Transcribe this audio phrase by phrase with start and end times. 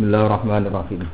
[0.00, 1.04] Bismillahirrahmanirrahim.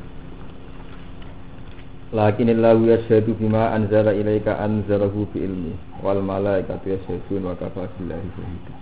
[2.14, 5.74] Lakinillahu yashhadu bima anzala ilaika anzalahu bi ilmi
[6.06, 8.72] wal malaikatu yashhadun wa kafa billahi shahida.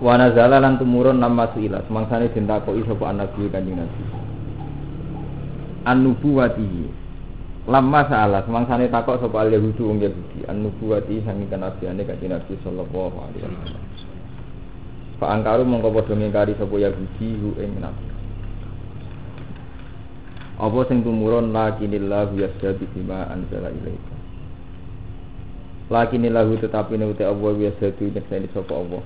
[0.00, 4.02] Wa nazala lan tumurun nama suila semangsane den takoki sapa nabi kanjeng Nabi.
[5.84, 6.88] An-nubuwati
[7.68, 13.20] Lama salah semangsane takok sapa al Yahudi wong Yahudi an-nubuwati sanging kenabiane kanjeng Nabi sallallahu
[13.20, 13.92] alaihi wasallam.
[15.22, 18.10] Pak angkaru mongko padha ngingkari sapa Yahudi hu ing nabi.
[20.58, 24.14] Apa sing tumurun lakinillahu yasdadu bima anzala ilaika.
[25.94, 29.02] Lakinillahu tetapi nuti Allah yasdadu nyekseni sapa Allah.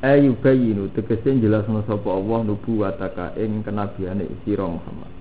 [0.00, 5.12] Ayu bayinu tegese jelasno sapa Allah nubuwataka ing kenabiane sira Muhammad.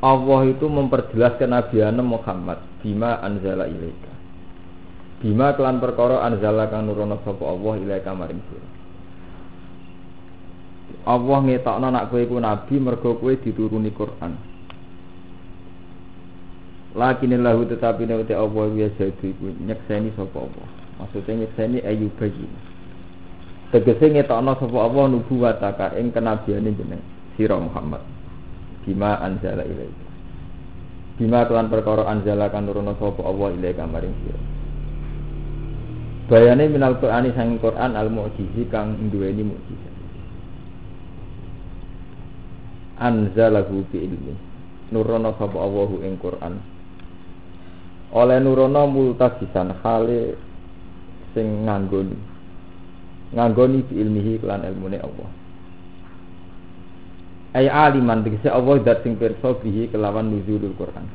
[0.00, 4.15] Allah itu memperjelas kenabiane Muhammad bima anzala ilaika.
[5.16, 8.68] Bima kelan perkara anzala kang nurono sapa Allah ilaika maring sira.
[11.06, 14.36] Allah ngetokno nak kowe iku nabi mergo kowe dituruni Quran.
[16.92, 20.68] Lakinillahu tetapi nek Allah ya jadi iku nyekseni sapa Allah.
[21.00, 22.44] Maksudnya nyekseni ayu bayi.
[23.72, 27.00] Tegese ngetokno sapa Allah nubuwataka ing kenabiane jeneng
[27.40, 28.04] sira Muhammad.
[28.84, 30.06] Bima anzala ilaika.
[31.16, 34.55] Bima kelan perkara anzala kang nurono sapa Allah ilaika maring sira.
[36.26, 39.94] Bayane minal Qur'ani sang Qur'an al mu'jizi kang duweni mukjizat.
[42.98, 44.34] Anzalahu bi ilmi.
[44.90, 46.58] Nurono sapa Allahu ing Qur'an.
[48.10, 50.34] Oleh nurono multajisan khale
[51.30, 52.18] sing nganggoni.
[53.30, 55.30] Nganggoni bi ilmihi kelan ilmune Allah.
[57.54, 61.06] Ay aliman tegese Allah dat sing pirsa bihi kelawan nuzulul Qur'an.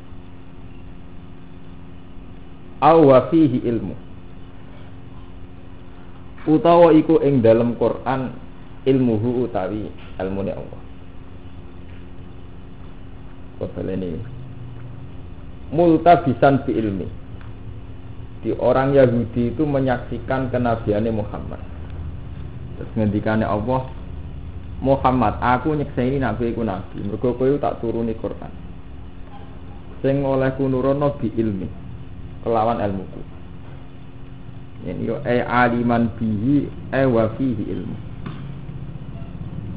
[2.79, 4.10] Aw wa fihi ilmu
[6.49, 8.33] utawa iku ing dalam Quran
[8.85, 10.81] ilmuhu utawi ilmune Allah.
[13.93, 14.17] ini
[15.69, 17.07] multabisan bi ilmi.
[18.41, 21.61] Di orang Yahudi itu menyaksikan kenabiannya Muhammad.
[22.81, 23.85] Terus ngendikane Allah,
[24.81, 27.05] Muhammad, aku nyekseni nabi iku nabi.
[27.05, 28.49] Mergo kowe tak turuni Quran.
[30.01, 31.69] Sing oleh kunurono bi ilmi.
[32.41, 33.40] Kelawan ilmuku
[34.81, 37.97] ini yo e aliman bihi e wa fihi ilmu.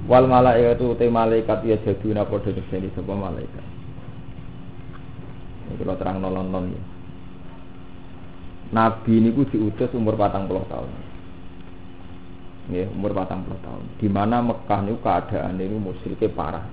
[0.09, 3.65] Wal malaikatu te malaikat ya jaduna padha nyekseni sapa malaikat.
[5.65, 6.83] Ini kalau terang nolong ya.
[8.73, 10.93] Nabi niku diutus umur patang puluh tahun.
[12.73, 13.85] Ya umur patang puluh tahun.
[14.01, 16.67] Di mana Mekah niku keadaan ini musyriknya parah.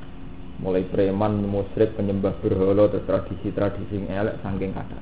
[0.61, 5.01] Mulai preman musyrik penyembah berhala terus tradisi-tradisi elek saking kadang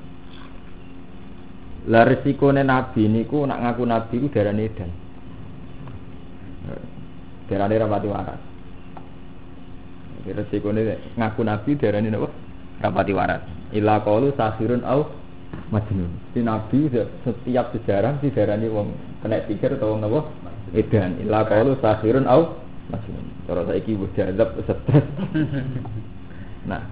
[1.88, 4.90] lah resikone nabi niku nak ngaku nabi ku darane edan.
[7.48, 8.40] Darane rapati waras.
[10.28, 10.80] Resikone
[11.16, 12.28] ngaku nabi darane napa?
[12.84, 13.42] Rapati waras.
[13.72, 15.08] Ila qalu sahirun au
[15.72, 16.12] majnun.
[16.36, 16.92] Si nabi
[17.24, 18.92] setiap sejarah si darane wong
[19.24, 20.28] kena pikir atau wong napa?
[20.76, 21.16] Edan.
[21.24, 22.60] Ila qalu sahirun au
[22.92, 23.24] majnun.
[23.48, 25.06] Cara saiki wis diadab stres.
[26.60, 26.84] Nah,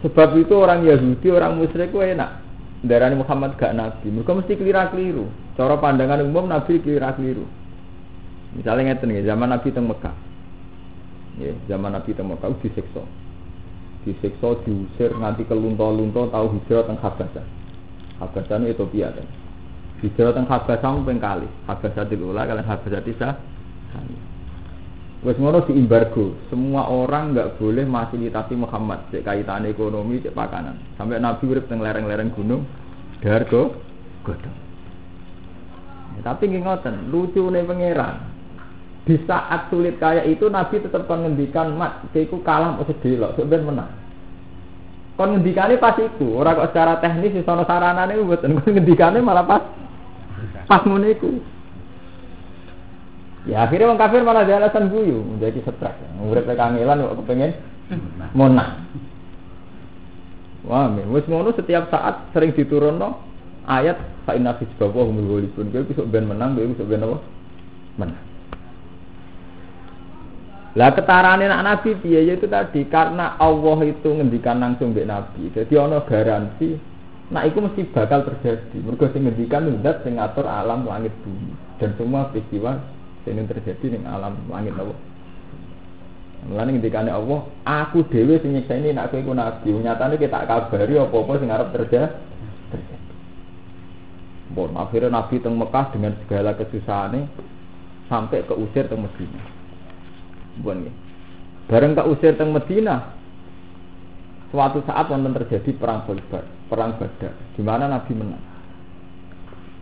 [0.00, 2.40] sebab itu orang Yahudi, orang musyrik ku enak
[2.82, 4.10] darani Muhammad gak nabi.
[4.10, 5.26] Mereka mesti kelira-keliru.
[5.54, 7.46] Cara pandangan umum nabi kelira-keliru.
[8.52, 10.12] Misalnya ngeten nggih, zaman Nabi teng Mekah.
[11.40, 13.00] Ya, zaman Nabi teng Mekah disiksa.
[14.04, 17.46] Disiksa, diusir nganti kelunto-lunto tahu hijrah teng Habasah.
[18.20, 19.26] Habasah itu Ethiopia kan.
[20.04, 21.48] Hijrah teng Habasah ping kali.
[21.64, 23.40] Habasah dilula kalian Habasah disa.
[25.22, 30.74] Wes ngono di embargo, semua orang nggak boleh fasilitasi Muhammad cek kaitan ekonomi, cek pakanan.
[30.98, 32.66] Sampai Nabi urip teng lereng-lereng gunung,
[33.22, 33.78] dargo
[34.26, 34.58] godong.
[36.18, 38.18] Ya, tapi ngoten, lucu nih pangeran.
[39.06, 43.90] Di saat sulit kayak itu Nabi tetap mengendikan mat, keiku kalah mau sedelok, sebenarnya menang.
[45.14, 48.58] Kon ngendikane pas iku, ora kok secara teknis iso ana saranane mboten.
[48.58, 49.62] Kon ngendikane malah pas
[50.66, 51.30] pas ngono iku.
[53.42, 55.98] Ya akhirnya orang kafir malah ada alasan guyu, menjadi stres.
[56.22, 57.50] Urip kangelan kok kepengen
[58.38, 58.86] monah.
[60.62, 63.18] Wah, wis ngono setiap saat sering diturunno
[63.66, 65.74] ayat fa inna sabwa humul ghalibun.
[65.74, 67.18] Kowe besok ben menang, kowe besok ben apa?
[67.98, 68.22] Menang.
[70.72, 75.50] Lah ketarane anak nabi ya itu tadi karena Allah itu ngendikan langsung mbek nabi.
[75.50, 76.94] Jadi ana garansi
[77.32, 78.78] nah itu mesti bakal terjadi.
[78.80, 82.80] Mergo sing ngendikan zat sing ngatur alam langit bumi dan semua peristiwa
[83.22, 84.94] sing terjadi ning alam langit apa.
[86.42, 89.70] Mulane ngendikane Allah, aku dhewe sing nyekseni nek kowe iku nabi.
[89.70, 92.32] Nyatane kita kabari apa-apa sing arep terjadi.
[94.52, 97.24] Bon, akhirnya Nabi teng Mekah dengan segala kesusahannya
[98.12, 99.40] sampai ke usir teng Medina.
[100.60, 100.92] Bon ya.
[101.72, 103.16] Bareng ke usir teng Medina,
[104.52, 108.44] suatu saat wonten terjadi perang Khaybar, perang Badar, di mana Nabi menang.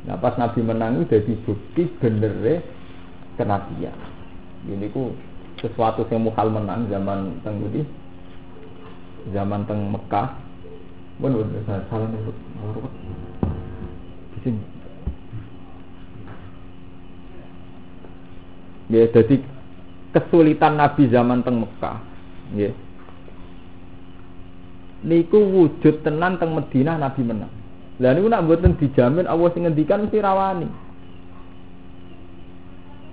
[0.07, 2.63] Nah pas Nabi menang itu jadi bukti benernya
[3.41, 3.97] kenabian.
[4.69, 5.17] Ini ku
[5.57, 7.81] sesuatu yang muhal menang zaman teng Budi,
[9.33, 10.37] zaman teng Mekah.
[11.21, 12.21] Bon, bon, salah nih,
[14.33, 14.61] di sini.
[18.91, 19.41] Ya, jadi
[20.13, 22.01] kesulitan Nabi zaman teng Mekah.
[22.57, 22.73] Ya.
[25.01, 27.53] Niku wujud tenan teng Madinah Nabi menang.
[28.01, 30.69] Lah niku nak mboten dijamin Allah sing ngendikan mesti rawani.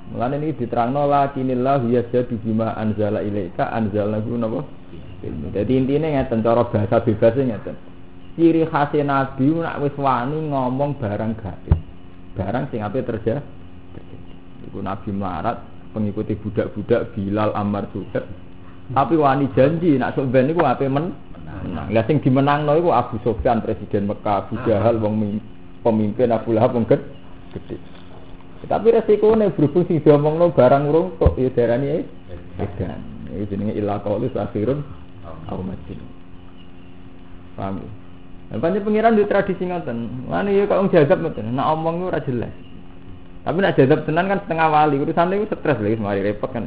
[0.07, 4.63] Mulane ini diterangno lakinillah yasjadu bima anzala ilaika anzalahu napa?
[5.51, 7.75] Jadi intinya ngeten cara bahasa bebasnya ngeten.
[8.37, 11.77] Ciri khas Nabi nak wis wani ngomong barang gaib.
[12.37, 13.41] Barang sing ape terjadi.
[14.69, 15.57] Iku Nabi melarat
[15.91, 18.21] pengikuti budak-budak Bilal Ammar juga.
[18.93, 21.11] Tapi wani janji nak sok ben niku ape men
[21.65, 21.89] menang.
[21.91, 25.41] Lah sing dimenangno iku Abu Sufyan presiden Mekah, Abu Jahal wong
[25.81, 26.85] pemimpin Abu Lahab wong.
[28.65, 32.01] Tapi resikonya berhubung sing diomongno barang urung kok ya darani
[32.57, 32.99] edan.
[33.29, 34.81] Iki jenenge ila qaulus akhirun
[35.53, 36.01] au majin.
[37.53, 37.89] Paham ya?
[38.47, 40.25] Nah, banyak pengiran di tradisi ngoten.
[40.25, 41.53] Mana ya kok jazab ngoten.
[41.53, 42.49] Nak omong ora jelas.
[43.45, 44.97] Tapi nak jazab tenan kan setengah wali.
[44.97, 46.65] Urusan itu stres lagi semari repot kan.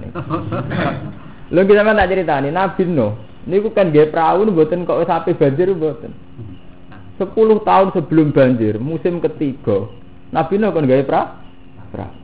[1.53, 3.13] Lho kita kan tak ceritani Nabi Nuh.
[3.51, 6.15] Niku kan nggih perahu mboten kok sampai banjir mboten.
[7.19, 9.93] Sepuluh tahun sebelum banjir, musim ketiga,
[10.33, 11.29] Nabi Nuh kan gawe perahu
[11.91, 12.15] perahu.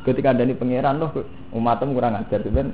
[0.00, 1.12] Ketika ada pangeran loh
[1.52, 2.72] umatem kurang ajar ben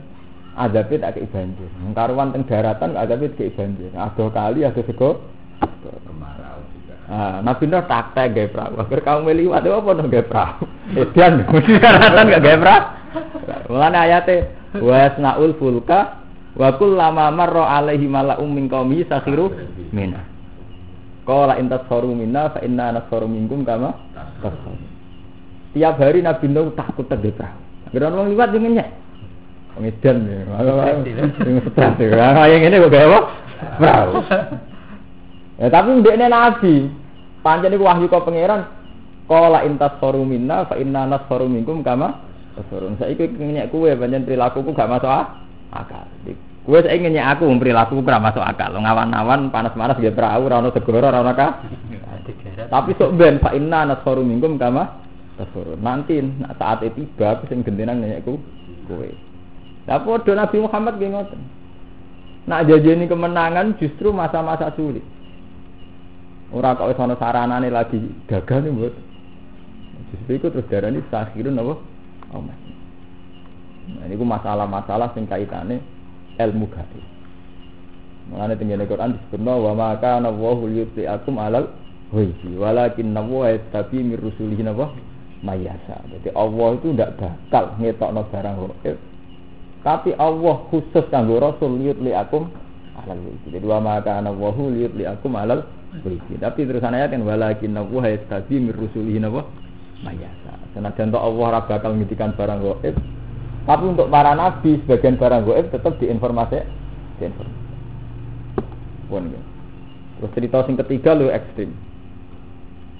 [0.57, 1.69] azabit tak kei banjir.
[1.93, 3.93] Karuan teng daratan azabit kei banjir.
[3.93, 5.21] Ada kali ada sego.
[7.07, 8.75] Ah, Nabi Nuh taktek gawe perahu.
[8.83, 10.65] Agar kaum meliwat apa no gawe perahu.
[10.95, 12.85] Edan mesti daratan gak gawe perahu.
[13.71, 14.37] Mulane ayate
[14.83, 16.01] wa yasnaul fulka
[16.57, 19.51] wa kullama marra alaihi mala'um min qaumi sakhiru
[19.95, 20.23] minna.
[21.27, 23.95] Qala in tasharu minna fa inna nasharu minkum kama
[24.43, 24.96] tasharu.
[25.77, 27.61] Tiap hari Nabi Nuh takut tegel perahu.
[27.93, 28.89] Agar orang liwat ngenyek.
[29.77, 30.41] Ngedan ya.
[31.37, 32.33] Sing stres ya.
[32.33, 33.19] Kayak ngene kok gawe?
[33.77, 34.13] Perahu.
[35.61, 36.89] Ya tapi ndekne Nabi.
[37.45, 38.73] Pancen iku wahyu kok pangeran.
[39.29, 42.25] Qala in tasharu minna fa inna nasharu minkum kama.
[42.73, 45.13] Saiki ngenyek kuwe pancen perilakuku gak masuk
[45.77, 46.09] akal.
[46.65, 48.73] Gue saya ingin aku perilaku kurang masuk akal.
[48.73, 51.63] Ngawan-ngawan panas-panas dia perahu, rano segoro, rano kah?
[52.73, 55.05] Tapi sok ben fa inna nasharu minkum kama
[55.37, 55.81] tasharun.
[55.81, 56.19] Nanti
[56.57, 58.41] saat itu tiba aku sing gentenan ngenyekku
[58.89, 59.09] kowe.
[59.87, 61.41] Lah padha Nabi Muhammad nggih ngoten.
[62.47, 65.03] Nak jajeni kemenangan justru masa-masa sulit.
[66.55, 67.99] Ora kok wis ana saranane lagi
[68.31, 68.95] gagal nih buat.
[70.15, 71.75] Justru itu terus darani sakhirun apa?
[72.35, 72.43] Oh,
[73.87, 75.79] Nah, ini masalah-masalah sing kaitane
[76.43, 77.03] ilmu gaib.
[78.27, 81.71] Mengenai tinggi Quran disebutnya wa maka nawahu yuti akum alal
[82.11, 84.91] ghaibi walakin nawahu tapi mir rusulihi nawa
[85.47, 86.03] mayasa.
[86.11, 88.99] Jadi Allah itu tidak bakal ngetokno barang gaib.
[89.87, 92.51] Tapi Allah khusus kanggo rasul yutli akum
[92.99, 93.55] alal ghaibi.
[93.55, 95.63] Jadi wa maka nawahu yutli akum alal
[96.03, 96.43] ghaibi.
[96.43, 99.47] Tapi terusan ayat kan walakin nawahu tapi mir rusulihi nawa
[100.03, 100.59] mayasa.
[100.75, 102.99] Senajan Allah ora bakal ngitikan barang gaib,
[103.67, 106.63] tapi untuk para nabi sebagian barang goib tetap diinformasi,
[107.19, 107.65] diinformasi.
[109.11, 109.43] Pun ya.
[110.17, 111.75] Terus cerita sing ketiga lu ekstrim.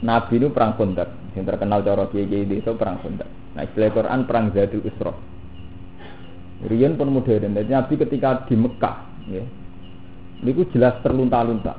[0.03, 3.29] Nabi itu perang kontak, yang terkenal cara kiai itu perang kontak.
[3.53, 5.13] Nah istilah Quran perang Zadul Isra.
[6.65, 7.53] Rian pun modern.
[7.53, 8.97] Jadi Nabi ketika di Mekah,
[9.29, 9.45] ya,
[10.41, 11.77] itu jelas terlunta-lunta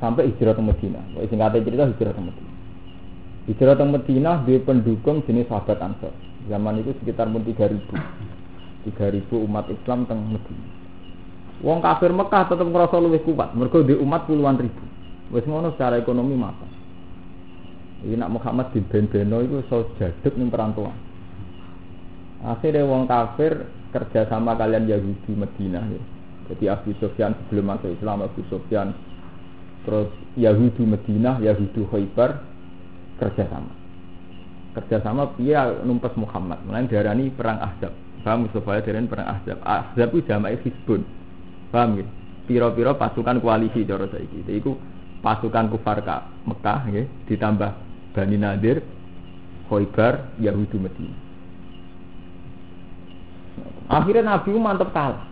[0.00, 1.04] sampai hijrah ke Madinah.
[1.28, 2.54] Singkatnya cerita hijrah ke Madinah.
[3.52, 6.16] Hijrah ke Madinah di pendukung jenis sahabat Ansor.
[6.48, 7.76] Zaman itu sekitar pun 3000.
[8.88, 10.68] 3000 umat Islam teng Medina.
[11.60, 14.80] Wong kafir Mekah tetap ngerasa lebih kuat, mereka di umat puluhan ribu.
[15.28, 16.64] Wes ngono secara ekonomi mata.
[18.00, 20.96] Ini nak Muhammad bin Ben itu so jaduk nih perantauan.
[22.40, 26.00] Akhirnya wong kafir kerja sama kalian Yahudi Medina ya.
[26.50, 28.96] Jadi Abu Sufyan sebelum masuk Islam Abu Sufyan
[29.84, 30.08] terus
[30.40, 32.40] Yahudi Medina, Yahudi Khaybar
[33.20, 33.72] kerja sama.
[34.70, 36.62] Kerjasama dia numpes Muhammad.
[36.64, 37.92] Mulai darani perang Ahzab.
[38.24, 39.58] Paham supaya darani perang Ahzab.
[39.60, 41.02] Ahzab itu jamaah Hizbun.
[41.68, 42.10] Paham gitu
[42.50, 44.42] piro-piro pasukan koalisi cara saiki.
[44.50, 44.74] Itu
[45.22, 47.70] pasukan kufar ka Mekah ya, ditambah
[48.12, 48.82] Bani Nadir
[49.68, 51.16] Khoibar Yahudi Medina
[53.90, 55.30] akhirnya Nabi mantep kalah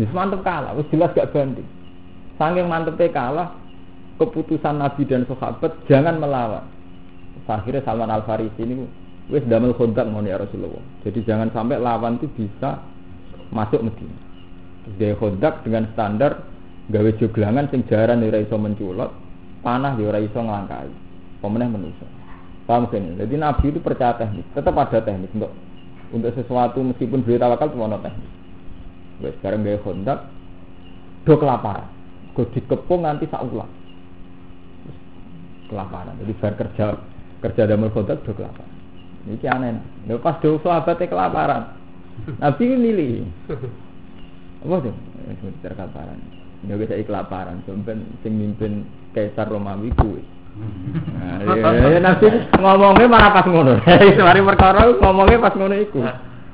[0.00, 1.68] Wis mantep kalah, wis jelas gak banding.
[2.40, 3.52] Saking mantepnya kalah,
[4.16, 6.64] keputusan Nabi dan sahabat jangan melawan
[7.50, 8.86] Akhirnya Salman Al Farisi ini
[9.26, 10.78] wis damel kontak ngono ya Rasulullah.
[11.02, 12.78] Jadi jangan sampai lawan itu bisa
[13.50, 14.14] masuk Medina.
[14.96, 16.46] Dia kontak dengan standar
[16.94, 19.10] gawe joglangan sing jaran ora iso menculot,
[19.66, 21.09] panah ya ora iso nglangkai.
[21.40, 22.06] Pemenah manusia.
[22.68, 23.16] Paham kan?
[23.16, 25.50] Jadi Nabi itu percaya teknik, tetap ada teknik untuk
[26.14, 28.30] untuk sesuatu meskipun beliau tawakal cuma teknik.
[29.20, 30.18] Wes sekarang gawe kontak,
[31.24, 31.88] do kelaparan,
[32.36, 33.68] go dikepung nanti saulah.
[35.68, 36.18] Kelaparan.
[36.18, 36.86] Jadi bar kerja
[37.40, 38.74] kerja damel kontak do kelaparan.
[39.28, 39.76] Ini aneh.
[40.08, 41.62] Lha pas do sahabatnya kelaparan.
[42.38, 43.12] Nabi ini milih.
[44.66, 44.94] Apa tuh?
[45.40, 46.18] Sebentar kelaparan.
[46.68, 48.84] Ya saiki kelaparan, sampean sing mimpin
[49.16, 50.20] Kaisar Romawi kuwi.
[50.50, 52.26] Nah, ya, ya, Nabi
[52.58, 53.78] ngomongnya malah pas ngono.
[54.18, 56.02] Semari perkara ngomongnya pas ngono iku.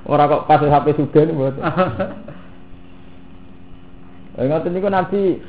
[0.06, 1.54] Ora kok pas HP sudah nih buat.
[4.36, 5.40] Ngoten niku Nabi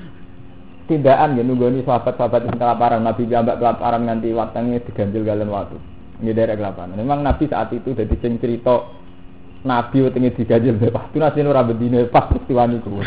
[0.87, 3.03] tindakan ya nunggoni sahabat-sahabat yang kelaparan.
[3.03, 5.77] Nabi jambak kelaparan nganti watangnya diganjil kalian waktu.
[6.23, 6.95] Ini daerah kelaparan.
[6.95, 8.87] Memang Nabi saat itu jadi sing cerita
[9.65, 13.01] Nabi wetenge diganjil mbek itu nasi ora bedine pas peristiwa niku.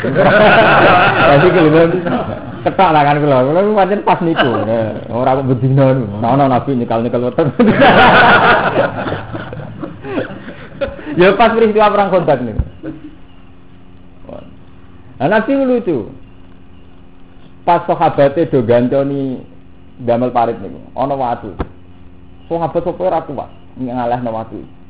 [1.31, 1.89] Jadi kelihatan
[2.67, 3.37] ketok lah kan kula.
[3.47, 4.51] Kula pancen pas niku.
[5.15, 6.11] Ora kok bedina niku.
[6.19, 7.47] Ono Nabi nyekal-nyekal weten.
[11.15, 12.61] Ya pas peristiwa perang kontak niku.
[15.21, 16.11] Nah, Nabi lucu.
[17.61, 19.37] Pas sahabatnya do gantoni
[20.01, 21.53] damel parit niku, ana watu.
[22.49, 24.80] Sahabat sapa ora kuat ngalahno watu.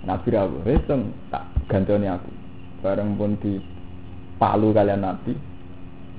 [0.00, 0.80] Nabi rawuh, wis
[1.28, 2.30] tak gantoni aku.
[2.80, 3.60] Bareng pun di
[4.40, 5.36] palu kalian Nabi.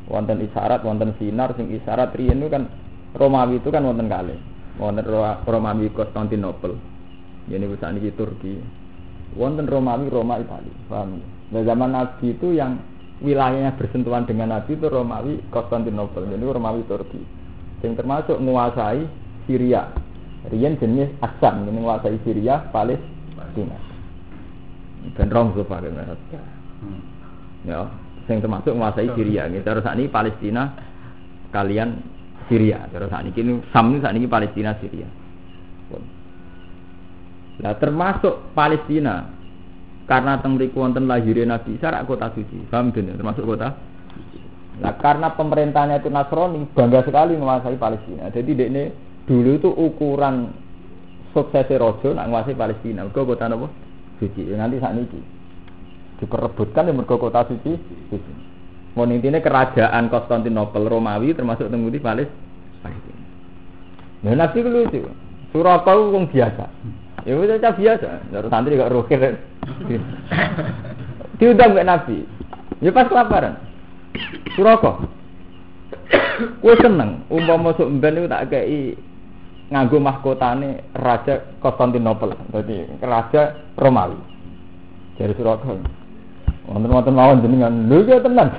[0.06, 2.68] Wonten isyarat, wonten sinar sing isyarat riyen itu kan
[3.18, 4.38] Romawi itu kan wonten kali.
[4.78, 5.06] Wonten
[5.48, 6.78] Romawi Konstantinopel.
[7.50, 8.62] Ini bisa niki Turki.
[9.34, 10.76] Wonten Romawi Roma Italia.
[10.86, 11.18] Paham?
[11.52, 12.78] Nah, zaman Nabi itu yang
[13.24, 16.30] wilayahnya bersentuhan dengan Nabi itu Romawi Konstantinopel.
[16.30, 17.22] Jadi Romawi Turki.
[17.82, 19.10] Yang termasuk menguasai
[19.50, 19.90] Syria.
[20.54, 23.11] Rian jenis Aksam, ini menguasai Syria, Palestina
[23.52, 23.78] Palestina.
[25.18, 27.02] Ben rong so pakai hmm.
[27.68, 27.86] Ya,
[28.26, 29.46] yang termasuk menguasai Syria.
[29.52, 29.62] Gitu.
[29.62, 30.72] Terus saat ini Palestina
[31.52, 32.00] kalian
[32.48, 32.88] Syria.
[32.90, 35.10] Terus saat ini Sam ini saat ini Palestina Syria.
[37.62, 39.30] Nah termasuk Palestina
[40.10, 42.66] karena tengriku wonten lahirin Nabi Isa kota suci.
[42.72, 43.78] Paham termasuk kota
[44.82, 48.34] Nah karena pemerintahnya itu Nasrani bangga sekali menguasai Palestina.
[48.34, 48.90] Jadi ini
[49.30, 50.50] dulu itu ukuran
[51.32, 53.08] suksesnya rojo nak nguasai Palestina.
[53.08, 53.68] Mergo kota napa?
[54.22, 54.52] Suci.
[54.52, 55.08] Ya, nanti saat ini
[56.22, 57.72] diperebutkan di mergo kota suci.
[58.12, 58.32] Suci.
[58.94, 62.50] Mau intinya kerajaan Konstantinopel Romawi termasuk tengguti Palestina.
[64.22, 65.02] Nah nanti lucu.
[65.52, 66.66] Surabaya wong biasa.
[67.26, 68.10] Ya udah biasa.
[68.32, 69.36] Terus santri gak rukir.
[71.42, 72.18] Diundang ke Nabi.
[72.82, 73.58] Ya pas kelaparan.
[74.54, 75.06] Suraka.
[76.62, 78.98] Kue seneng, umpama masuk ben itu tak kayak
[79.72, 84.20] nganggo mahkotane Raja Konstantinopel, jadi Raja Romawi.
[85.16, 85.80] Dari Surabaya.
[86.68, 88.52] Wonten-wonten mawon jenengan, lho ya tenan.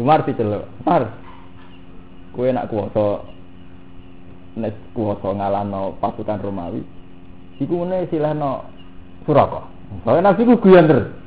[0.00, 0.66] Umar diceluk.
[0.82, 1.06] Umar.
[2.32, 3.22] Kowe nak kuwasa
[4.58, 6.82] nek kuwasa ngalano pasukan Romawi.
[7.62, 8.66] Iku ngene silahno
[9.22, 9.70] Suraka.
[10.02, 11.21] Soalnya nabi ku guyon terus.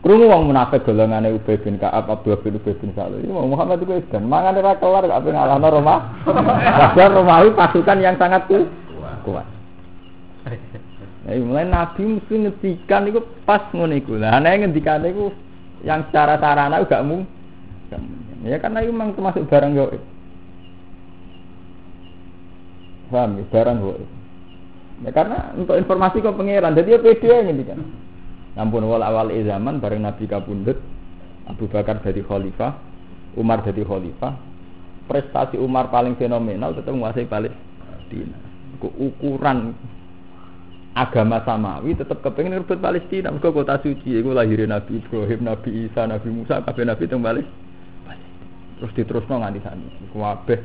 [0.00, 3.20] Krungu wong munafik golongane Ubay bin Ka'ab, Abdul bin Ubay bin Salul.
[3.20, 4.24] Ini Muhammad itu edan.
[4.32, 5.96] Mangan ora kelar gak pengen ngalahno Roma.
[6.24, 9.44] Padahal Romawi pasukan yang sangat kuat.
[11.20, 14.16] Nah, mulai Nabi mesti ngetikan itu pas ngono iku.
[14.16, 15.36] Lah ana ngendikane iku
[15.84, 17.28] yang secara sarana gak mu.
[18.40, 20.00] Ya karena itu memang termasuk barang gaib.
[23.12, 24.08] Paham ya, barang gaib.
[25.04, 27.84] Ya karena untuk informasi kok pangeran, jadi ya pede ngendikan.
[28.60, 30.76] Nampun wal awal zaman bareng Nabi kabundut,
[31.48, 32.76] Abu Bakar jadi khalifah,
[33.40, 34.36] Umar jadi khalifah.
[35.08, 38.36] Prestasi Umar paling fenomenal tetap menguasai Palestina.
[38.84, 39.72] Ukuran
[40.92, 43.32] agama samawi tetap kepengen rebut Palestina.
[43.32, 47.48] Mereka kota suci, itu lahirin Nabi Ibrahim, Nabi Isa, Nabi Musa, kabeh Nabi itu balik.
[48.76, 49.88] Terus diterusno nganti sana.
[50.12, 50.60] Kabeh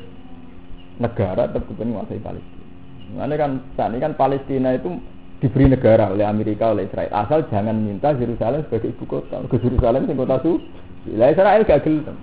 [1.00, 3.24] negara tetap kepengen menguasai Palestina.
[3.24, 5.00] Ini kan saat ini kan Palestina itu
[5.44, 10.08] diberi negara oleh Amerika oleh Israel asal jangan minta Yerusalem sebagai ibu kota ke Yerusalem
[10.08, 10.60] sing kota su
[11.16, 12.18] lah Israel gak gelem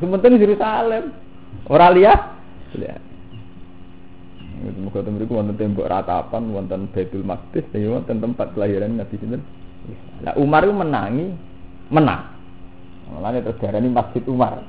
[0.00, 1.04] penting Yerusalem
[1.68, 2.20] orang lihat
[2.76, 3.00] lihat
[4.60, 9.40] Muka tempat itu wonten tembok ratapan, wonten Baitul Maqdis, ya wonten tempat kelahiran Nabi Sinten.
[10.20, 11.32] Nah Umar itu menangi,
[11.88, 12.36] menang.
[13.08, 14.60] Mulanya terus ini Masjid Umar.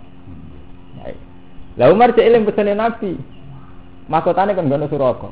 [1.75, 3.19] Lah Umar cek eling pesene Nabi.
[4.07, 5.29] Mahkotane kan gono Suraka.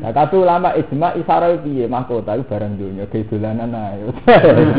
[0.00, 4.08] Nah, kabeh ulama ijma isara piye mahkota iku barang dunya ge dolanan ae.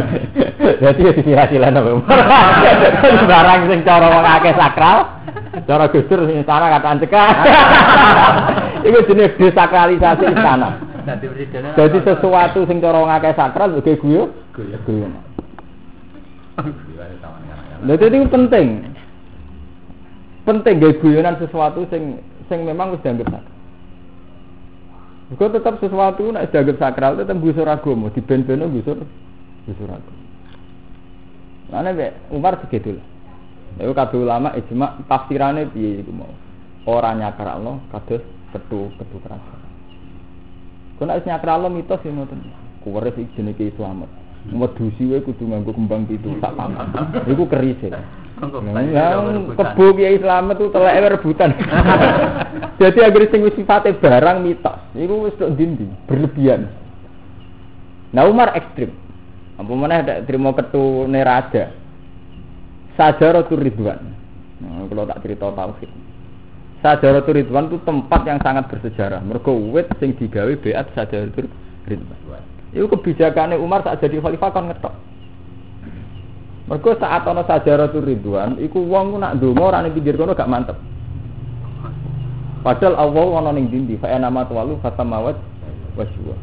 [0.82, 1.94] Dadi ya dikira silan apa.
[3.30, 5.22] Barang sing cara wong akeh sakral,
[5.70, 7.30] cara Gustur sing cara kataan cekak.
[8.90, 10.82] Iku jenis desakralisasi istana.
[11.06, 11.78] Presidennya.
[11.78, 14.25] Jadi sesuatu sing cara ngakeh sakral oke guyu.
[14.58, 15.06] Guyu.
[17.86, 18.68] Lha dadi itu penting.
[20.50, 22.18] Penting gaya guyonan sesuatu sing
[22.50, 23.50] sing memang wis dianggap sakral.
[25.32, 29.00] Kau tetap sesuatu nek dianggap sakral tetap gusur agama, di ben-beno gusur
[29.64, 30.22] gusur agama.
[31.72, 33.06] Mana be Umar segitu lah.
[33.80, 36.36] Itu kabeh ulama ijma tafsirannya piye iku mau.
[36.84, 38.20] Ora nyakralno kados
[38.52, 39.56] petu petu kerasa.
[41.00, 42.44] Kau nek nyakralno mitos ya ngoten.
[42.84, 44.12] Kuwaris iki jenenge Islamet.
[44.52, 46.92] Medusi wae kudu nganggo kembang pitu sak pangkat.
[47.30, 47.80] Iku keris.
[47.80, 48.04] Yang
[48.40, 51.50] kebo kiai Islam itu teleke rebutan.
[52.82, 55.54] Jadi agar sing wis sifate barang mitos, iku wis tok
[56.10, 56.72] berlebihan.
[58.12, 58.92] Nah Umar ekstrim.
[59.62, 61.70] Apa mana ada terima ketu nerada.
[62.98, 64.02] Sajaratul Ridwan.
[64.62, 65.90] Nah, kalau tak cerita tauhid.
[66.82, 69.22] Sajaratul Ridwan itu tempat yang sangat bersejarah.
[69.22, 71.46] Mergo wit sing digawe beat Sajaratul
[71.86, 72.44] Ridwan.
[72.72, 75.11] Itu kebijakannya Umar saat jadi khalifah kan ngetok.
[76.70, 80.77] Mergo saat ana Sajaratul Ridwan, iku wong nak ndonga ora ning pinggir kono gak mantep.
[82.62, 85.34] Padahal Allah ana ning dindi, fa nama tawalu fatamawat
[85.98, 86.38] waswa.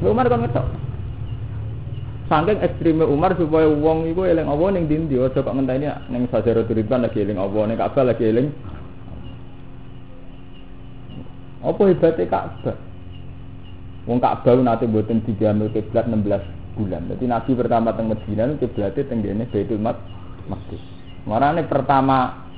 [0.00, 0.66] Umar kan ngetok.
[2.32, 6.80] Saking ekstreme Umar supaya wong iku eling Allah ning dindi, aja kok ngenteni ning Sajaratul
[6.80, 8.48] Ridwan lagi eling Allah, ning Ka'bah lagi eling.
[11.60, 12.76] Apa hebatnya Ka'bah?
[14.08, 17.04] Wong Ka'bah nate mboten digamel kiblat 16 bulan.
[17.12, 20.82] Jadi Nabi pertama teng Madinah itu kiblatnya tenggene Baitul Maqdis.
[21.28, 22.48] Marane pertama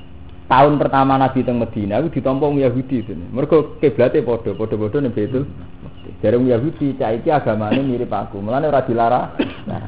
[0.47, 3.11] tahun pertama Nabi teng Madinah itu ditampa wong Yahudi itu.
[3.11, 5.43] Mergo kiblatnya padha, padha-padha ning Baitul
[5.83, 6.15] Maqdis.
[6.23, 8.39] Dari wong Yahudi cah iki agamane mirip aku.
[8.39, 9.27] Mulane ora dilarang.
[9.67, 9.83] Nah.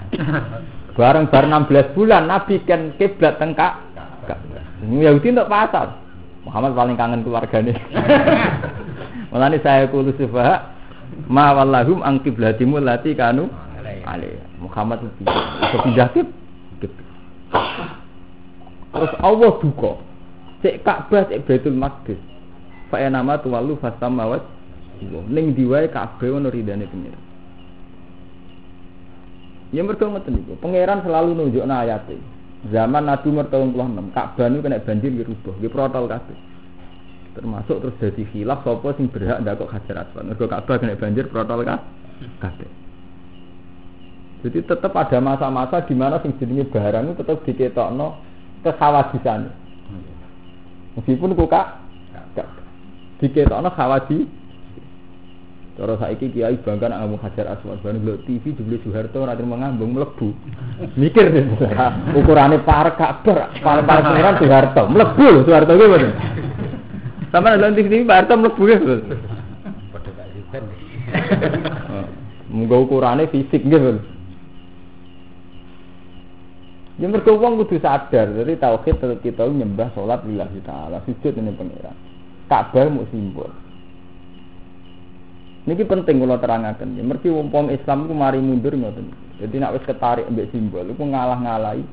[0.96, 4.36] Bareng bar 16 bulan Nabi kan kiblat teng Ka'bah.
[4.84, 5.96] Wong Yahudi untuk pasal.
[6.46, 7.74] Muhammad paling kangen keluargane.
[9.33, 10.75] Mulane saya kulo sufaha
[11.27, 12.22] ma wallahum ang
[12.81, 13.50] lati kanu
[14.05, 14.39] alaihi.
[14.61, 16.27] Muhammad itu bisa pindah kib.
[18.96, 20.00] Terus Allah duka.
[20.63, 22.22] Cek Ka'bah cek Baitul Maqdis.
[22.87, 24.46] Fa nama tuwalu fasamawat.
[25.27, 27.24] Ning diwae Ka'bah ono ridane pengiran.
[29.75, 30.55] Ya mergo ngoten niku.
[30.63, 32.15] Pangeran selalu nunjukno ayate.
[32.72, 36.37] Zaman Nabi umur 36, Ka'bah niku kena banjir dirubah, nggih protol kabeh.
[37.35, 40.24] Termasuk terus jadi khilaf sapa sing berhak ndakok Hajar Aswad.
[40.24, 42.84] Mergo Ka'bah kena banjir protol kabeh.
[44.46, 48.22] Jadi tetap ada masa-masa di mana sing jenenge barang itu tetap diketokno
[48.62, 49.50] kekhawatisan.
[50.94, 51.81] Meskipun ku kak
[53.18, 54.46] diketokno khawati.
[55.75, 59.60] Cara saiki kiai bangga nak ngomong Hajar Aswad, bareng ndelok TV jebule Soeharto ora terima
[59.60, 60.31] ngambung mlebu.
[60.96, 61.44] Mikir deh,
[62.22, 66.12] ukurane parek Ka'bah, paling paling pangeran Soeharto, mlebu lho Soeharto ki mboten.
[67.27, 68.77] Sama ndelok TV Pak Harto mlebu ya.
[69.92, 70.64] Padha gak.
[72.48, 74.15] Munggo ukurane fisik nggih.
[77.05, 81.53] Ya mergo wong kudu sadar, jadi tauhid tetep kita nyembah salat lillahi taala, sujud ning
[81.53, 81.94] pangeran.
[82.50, 83.53] Ka'bah mu simbol.
[85.70, 86.98] Niki penting kula terangaken.
[86.98, 89.13] Ya mergi wong Islam ku mari mundur ngoten.
[89.37, 91.85] Jadi nek wis ketarik mbek simbol iku ngalah-ngalahi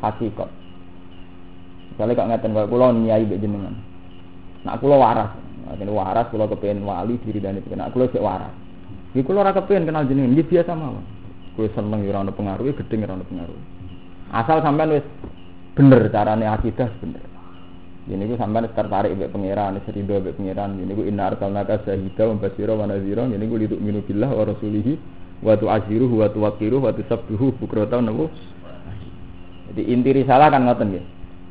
[0.00, 0.48] hakikat.
[1.92, 3.76] Misalnya kok ngeten kok kula nyai mbek jenengan.
[4.64, 5.28] Nak kula waras,
[5.76, 7.68] nek waras kula kepengin wali diri dan itu.
[7.76, 8.56] Nak kula sik waras.
[9.12, 11.04] Iki kula ora kepengin kenal jenengan, iki biasa mawon.
[11.52, 13.73] Kowe seneng ya ora ono pengaruh, gedeng ora ono pengaruh.
[14.34, 15.06] Asal sampean wis
[15.78, 17.22] bener carane akidah bener.
[18.10, 20.74] Ini ku sampean tertarik mbek pangeran, wis rido mbek pangeran.
[20.74, 23.30] Ini ku inna arsalnaka syahida wa basyira wa nadhira.
[23.30, 24.98] Ini ku litu minu billah wa rasulihi
[25.38, 28.26] wa tu'aziruhu wa tuwaqiruhu wa tusabbihu bukratan nabu.
[29.70, 30.98] Jadi inti risalah kan ngoten.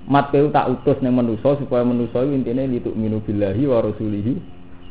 [0.04, 4.36] Mat keu tak utus ning manusa supaya manusa iku intine litu minu billahi wa rasulihi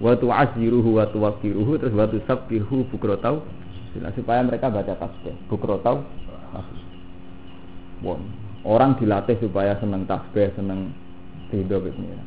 [0.00, 3.44] wa tu'aziruhu wa tuwaqiruhu terus wa tusabbihu bukratan
[4.16, 5.36] supaya mereka baca tasbih.
[5.52, 6.08] Bukratan
[8.62, 10.94] Orang dilatih supaya seneng tasbih, seneng
[11.50, 12.26] ridho pengiran.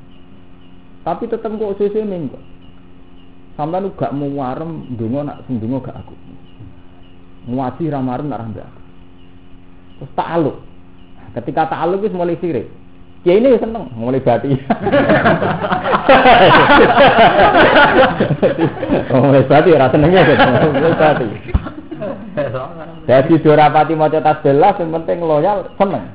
[1.05, 2.43] Tapi tetep kok sese ning kok.
[3.55, 6.11] Sampai lu gak mau warem ndonga nak sing ndonga gak aku.
[7.47, 8.81] Ngaji ra marem nak ra aku.
[9.95, 10.57] Terus ta'aluk.
[11.39, 12.67] Ketika ta'aluk wis mulai sirik.
[13.23, 14.53] Ya ini seneng mulai bati.
[19.23, 20.25] mulai bati ra senengnya
[20.73, 21.27] mulai bati.
[23.07, 26.11] Jadi dorapati maca tasbih yang penting loyal seneng.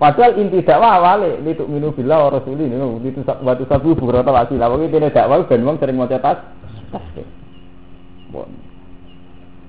[0.00, 4.72] Padahal inti dakwah awale lituk minu billah wa rasuli niku itu watu sabu bukrata wasila.
[4.72, 6.40] Pokoke dene dakwah ben wong sering maca tas.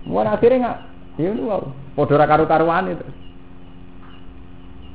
[0.07, 0.77] Mun akhire nggak
[1.19, 1.67] ya wow,
[1.99, 3.17] padha ra karo-karuane terus.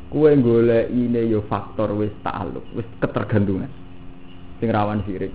[0.08, 3.68] Kue golek ini yo faktor wis ta'aluk, wis ketergantungan.
[4.56, 5.34] Sing rawan sirik.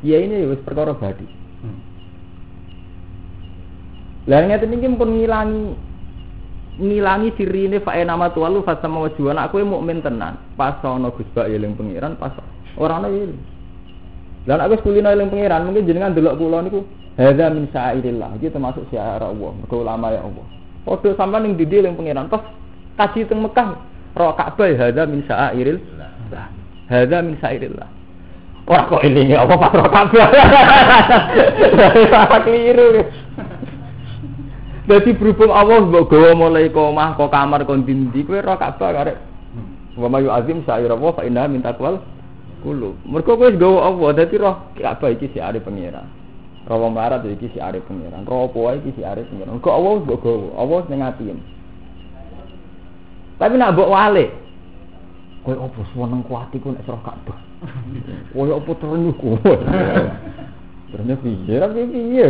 [0.00, 1.28] Ya ini wis perkara badi.
[4.24, 5.76] Lah ngeten iki pun ngilangi
[6.80, 10.40] ngilangi sirine fa nama tuwalu fa sama wajuan aku mukmin tenan.
[10.56, 12.32] Pas ana Gus Bak eling pangeran pas
[12.80, 13.36] ora ana eling.
[14.48, 16.82] Lah aku kulino eling pangeran mungkin jenengan delok kula niku
[17.20, 18.40] hadza min sa'irillah.
[18.40, 20.46] Iki termasuk syiar Allah, mergo ulama ya Allah.
[20.88, 22.42] Padha sampean ning didi eling pangeran pas
[22.96, 23.76] kaji teng Mekah
[24.16, 26.10] ro Ka'bah hadza min sa'irillah.
[26.88, 27.88] Hadza min sa'irillah.
[28.64, 30.28] Ora kok elinge apa pas ro Ka'bah.
[32.12, 33.04] Salah keliru.
[34.84, 38.92] Dadi berhubung Allah mbok gawa mulai ke omah ke kamar kon dindi kowe ora Ka'bah
[38.92, 39.16] karek.
[39.96, 42.04] Wa mayu azim sa'ira wa fa inna min taqwal
[42.60, 42.92] kulo.
[43.08, 46.04] Mergo kowe wis gawa Allah dadi roh Ka'bah iki si are pangeran.
[46.68, 48.28] Roh melarat iki si are pangeran.
[48.28, 49.56] Roh apa iki si are pangeran.
[49.64, 51.38] Kok Allah mbok gawa, Allah ning atiem.
[53.40, 54.24] Tapi nak mbok wale.
[55.48, 57.40] Kowe opo seneng kuati ku nek roh Ka'bah.
[58.36, 59.40] Kowe opo terenyuh kowe.
[60.92, 61.56] Terenyuh piye?
[61.56, 62.28] Ra piye?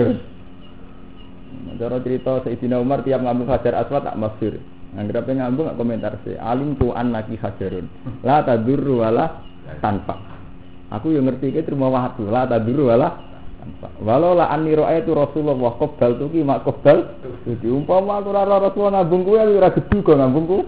[1.75, 4.61] Cara cerita Sayyidina Umar tiap ngambung Hajar Aswad tak masyhur.
[4.95, 6.39] Anggap ngambung gak komentar sih.
[6.39, 7.87] Alim tu lagi hajarun.
[8.23, 9.43] La tadurru wala
[9.83, 10.21] tanpa.
[10.95, 12.31] Aku yang ngerti ke terima waktu.
[12.31, 13.19] La tadurru wala
[13.59, 13.89] tanpa.
[13.99, 16.99] Walau la anni itu Rasulullah qabdal tu ki mak qabdal.
[17.49, 20.59] Jadi umpama aku ora Rasulullah ngambung kuwi ora gedhi kok ngambungku.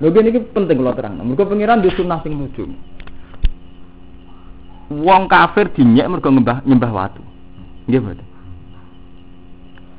[0.00, 1.20] Iki penting kalau terang.
[1.20, 2.64] Mergo pengiran di sunnah sing nuju.
[5.04, 7.22] Wong kafir dinyek mergo nyembah nyembah watu.
[7.92, 8.32] Nggih.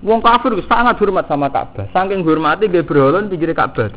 [0.05, 1.89] Wong kafir sangat hormat sama Ka'bah.
[1.89, 3.89] Saking hormati nggih berhala pinggir Ka'bah.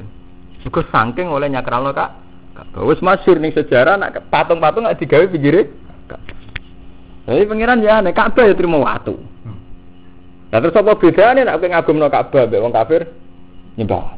[0.65, 2.11] Mergo saking oleh nyakralno Kak
[2.57, 2.89] Ka'bah.
[2.89, 5.69] Wis masyhur ning sejarah nak patung-patung gak digawe pinggire
[6.09, 6.33] Ka'bah.
[7.29, 9.21] Jadi pangeran ya nek Ka'bah ya terima watu.
[10.49, 13.05] Lah terus apa bedane nek kowe ngagumno Ka'bah mbek wong kafir
[13.77, 14.17] nyembah.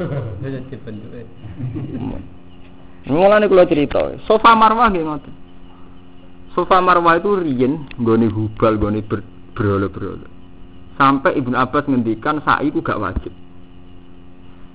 [3.10, 5.34] Mulane kula cerita, Sofa Marwah nggih ngoten.
[6.54, 9.02] Sofa Marwah itu riyen nggone hubal, nggone
[9.58, 10.39] berhala-berhala.
[11.00, 13.32] Sampai Ibnu Abbas ngendikan sa'i ku gak wajib.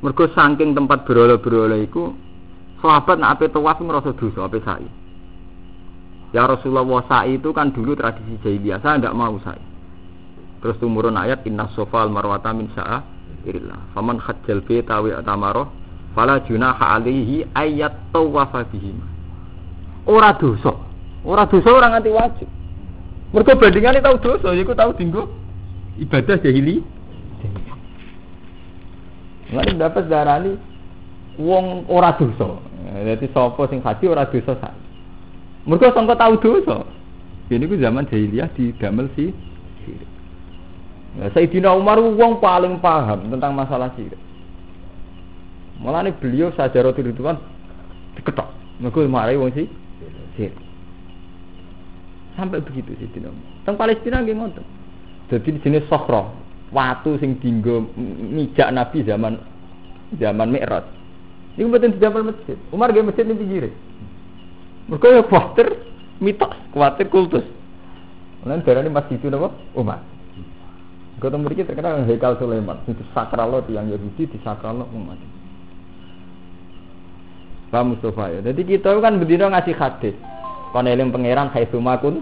[0.01, 2.17] Mergo saking tempat berhala-berhala iku
[2.81, 4.89] sahabat nak ape tawaf ngrasa dosa ape sa'i.
[6.33, 9.61] Ya Rasulullah sa'i itu kan dulu tradisi jahiliyah, saya enggak mau sa'i.
[10.65, 13.05] Terus tumurun ayat inna sofal marwata min sa'a
[13.45, 13.93] irillah.
[13.93, 15.69] Faman khajjal fi tawi atamaro
[16.17, 18.97] fala junaha alaihi ayat tawafa bihim.
[20.09, 20.73] Ora dosa.
[21.21, 22.49] Ora dosa ora nganti wajib.
[23.29, 25.44] Mergo bandingane tau dosa, iku tau dinggo
[25.99, 26.84] ibadah jahili.
[29.51, 30.51] Mulane dapat darani
[31.39, 32.60] wong ora dosa.
[32.95, 34.73] Dadi sapa sing haji ora dosa sak.
[35.65, 36.84] Mergo sangka tau dosa.
[37.45, 39.29] Ini ku zaman jahiliyah didamel si
[39.86, 40.10] sirik.
[41.15, 44.17] Nah, Sayyidina Umar wong paling paham tentang masalah sirik.
[45.77, 47.38] Mulane beliau sajarah Ridwan
[48.17, 48.49] diketok.
[48.81, 49.69] Mergo marai wong si
[50.36, 50.58] sirik.
[52.34, 53.45] Sampai begitu Sayyidina Umar.
[53.63, 54.74] Teng Palestina ngoten.
[55.25, 56.33] Jadi di sini sokro,
[56.69, 59.41] watu sing dinggo mijak Nabi zaman
[60.21, 60.85] zaman Mi'raj.
[61.55, 62.59] Ini di zaman masjid.
[62.69, 63.65] Umar gak masjid ini pinggir.
[64.91, 65.67] Mereka ya khawatir
[66.19, 67.45] mitos, khawatir kultus.
[68.45, 69.49] Darah ini masjid itu apa?
[69.73, 69.99] Umar.
[71.17, 72.83] Kau tahu mereka terkenal Hekal Sulaiman.
[72.85, 75.17] Itu sakral lo yang Yahudi di sakral lo umat.
[77.71, 78.39] Pak Mustafa ya.
[78.45, 80.15] Jadi kita kan berdiri ngasih hadis.
[80.75, 82.19] Kon pangeran Hai Sumakun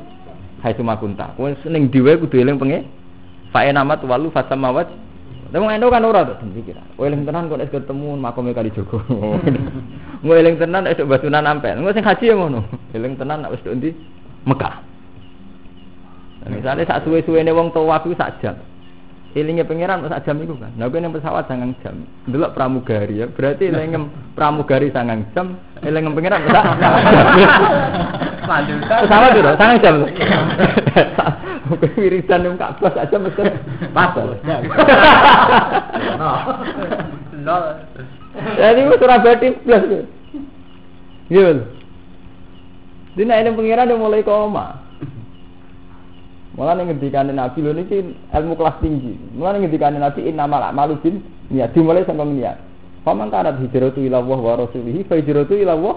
[0.63, 1.35] hai sumakunta.
[1.35, 2.87] Kowe ning dhewe kudu eling penge.
[3.51, 4.87] Fa enamat walu fasamawat.
[5.53, 6.79] Wong endo kan ora to pikir.
[6.95, 9.03] Kowe eling tenan kok ketemu makome kali Jogo.
[10.23, 11.77] Kowe eling tenan esuk batunan ampel.
[11.83, 12.63] Kowe sing haji ya ngono.
[12.95, 13.91] Eling tenan nek wis ndi
[14.47, 14.81] Mekah.
[16.43, 18.59] Misalnya sak suwe-suwene wong tawaf iku sak jam.
[19.33, 20.69] Ilingnya pangeran sak jam itu kan.
[20.77, 22.05] Nah, yang pesawat sangang jam.
[22.29, 23.25] Delok pramugari ya.
[23.25, 24.05] Berarti ilingnya
[24.37, 26.65] pramugari sangang jam, ilingnya pangeran sak
[29.09, 29.95] Pesawat itu sangang jam.
[31.73, 33.41] Oke, wiridan yang Ka'bah sak jam mesti
[33.89, 34.13] pas.
[37.41, 37.63] Nol.
[38.53, 39.83] Jadi itu Surabaya plus.
[41.33, 41.65] Iya.
[43.17, 44.82] Dina ini pangeran udah mulai koma.
[46.53, 47.97] Malah nih ngendikane Nabi lho niki
[48.29, 49.17] ilmu kelas tinggi.
[49.33, 52.57] Malah nih ngendikane Nabi innamal a'malu bin niat dimulai sampai niat.
[53.01, 55.95] Faman kana hijratu ila Allah wa rasulihi fa hijratu ila Allah.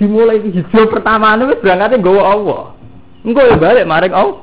[0.00, 2.62] Dimulai hijrah pertama wis berangkate nggawa Allah.
[3.28, 4.40] Engko ya balik maring Allah.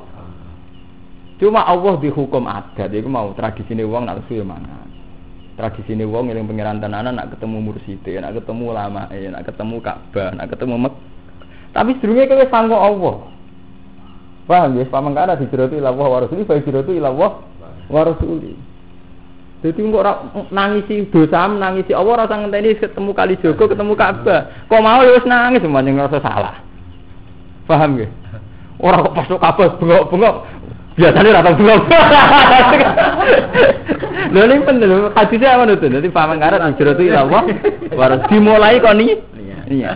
[1.36, 4.88] Cuma Allah dihukum adat iku mau tradisine wong nak suwe mangan.
[5.58, 10.48] Tradisine wong eling pangeran tenanan nak ketemu murside, nak ketemu ulama, nak ketemu Ka'bah, nak
[10.48, 10.94] ketemu Mek.
[11.76, 13.16] Tapi sedurunge kowe sangko Allah.
[14.46, 14.86] Paham ya?
[14.86, 17.30] Paman kana hijratu ila Allah wa rasuli fa hijratu ila Allah
[17.90, 18.54] wa rasuli.
[19.64, 20.12] Jadi kok ora
[20.54, 24.68] nangisi dosa, nangisi Allah rasa ngenteni ketemu kali Jogo, ketemu Ka'bah.
[24.70, 26.54] Kok mau ya wis nangis semuanya ngerasa salah.
[27.66, 28.06] Paham nggih?
[28.78, 30.36] Ora kok pas kabeh bengok-bengok.
[30.94, 31.82] Biasanya rata bengok.
[34.26, 35.86] Lho ini lho, hadisnya apa itu?
[35.86, 37.42] Nanti paman karat hijrah itu ila Allah.
[37.94, 39.18] Baru dimulai kok nih.
[39.34, 39.58] Iya.
[39.66, 39.92] Iya.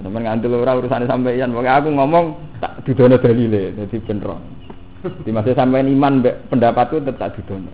[0.00, 4.30] Temen ngantul ora urusane sampeyan, pokoke aku ngomong tak didono dalile, dadi bener.
[5.24, 7.72] Di masa sampean iman mbek pendapatku tetap didono.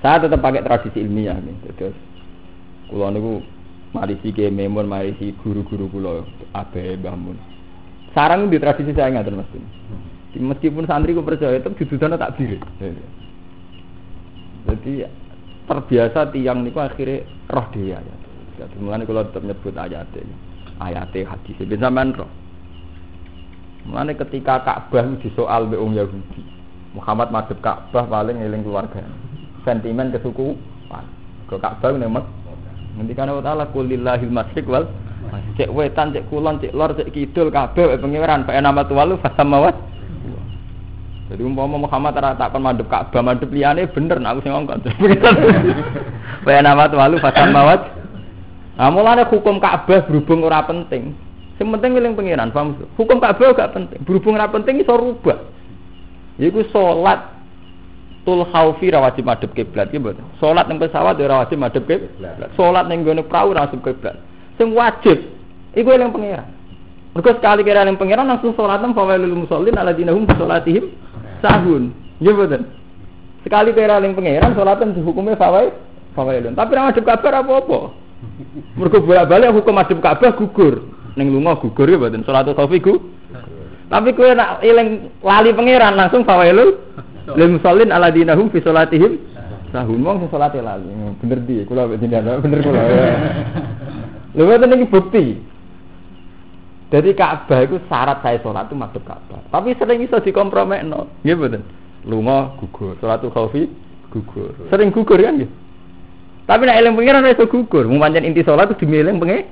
[0.00, 1.94] Saya tetap pakai tradisi ilmiah nih, terus
[2.90, 3.32] kulo niku
[3.92, 6.12] marisi ke memon, marisi guru-guru kulo
[6.56, 7.36] abe bangun.
[8.16, 9.52] Sarang di tradisi saya ngaten Mas.
[10.32, 12.56] Meskipun santri ku percaya tetap didono tak diri.
[14.66, 15.04] Jadi
[15.68, 18.14] terbiasa tiang niku akhirnya roh dia ya.
[18.64, 20.24] Jadi mulane kalau tetap nyebut ayatnya,
[20.80, 22.30] ayatnya hadis ben sampean roh.
[23.82, 26.42] Mulane ketika Ka'bah disoal be wong Yahudi,
[26.94, 29.02] Muhammad madhep Ka'bah paling eling keluarga.
[29.66, 31.04] Sentimen kesukuan.
[31.50, 32.26] Ke Ka'bah ning Mek.
[32.92, 34.86] Ngendikane Allah Taala kulillahil masyriq wal
[35.56, 39.74] cek wetan, cek kulon, cek lor, cek kidul kabeh pengiran fa nama tuwalu fasamawat.
[41.32, 44.80] Jadi umpama Muhammad tak kon madhep Ka'bah, madhep liyane bener nek aku sing ngongkon.
[46.44, 47.80] Fa nama tuwalu fasamawat.
[48.76, 51.16] Nah, mulane hukum Ka'bah berhubung ora penting.
[51.62, 52.74] Sing penting eling pengiran, paham?
[52.98, 54.02] Hukum Ka'bah gak penting.
[54.02, 55.46] Berhubung ora penting iso rubah.
[56.34, 57.22] Iku salat
[58.26, 60.26] tul khaufi ra wajib madhep kiblat iki mboten.
[60.42, 62.50] Salat ning pesawat ya ora wajib madhep kiblat.
[62.58, 64.18] Salat ning gone prau ora wajib kiblat.
[64.58, 65.22] Sing wajib
[65.78, 66.50] iku eling pengiran.
[67.14, 70.90] Mergo sekali kira eling pengiran langsung salat nang fawailul musallin alladzina hum salatihim
[71.46, 71.94] sahun.
[72.18, 72.62] Nggih mboten.
[73.46, 75.70] Sekali kira eling pengiran salatan hukumnya fawail
[76.18, 76.58] fawailun.
[76.58, 77.94] Tapi ra madhep Ka'bah apa-apa.
[78.74, 80.91] Mergo bolak-balik hukum madhep Ka'bah gugur.
[81.16, 82.24] Ning lunga gugur ya mboten.
[82.24, 83.00] Salatul khaufi gugur.
[83.92, 86.80] Tapi kowe nak eling lali pangeran langsung fawailul
[87.36, 89.20] lil musallin alladzina hum fi salatihim
[89.68, 90.88] sahun wong sing salate lali.
[91.20, 92.80] Bener di kula mek tindak bener kula.
[94.32, 95.24] Lha mboten iki bukti.
[96.92, 99.40] Jadi Ka'bah itu syarat saya sholat itu madhep Ka'bah.
[99.48, 101.08] Tapi sering iso dikompromekno.
[101.24, 101.62] Nggih mboten.
[102.08, 103.68] Lunga gugur, salatul khaufi
[104.08, 104.56] gugur.
[104.72, 105.52] Sering gugur kan nggih.
[106.48, 107.84] Tapi nek eling pengiran iso gugur.
[107.88, 109.44] Mung pancen inti sholat itu dimilih pengen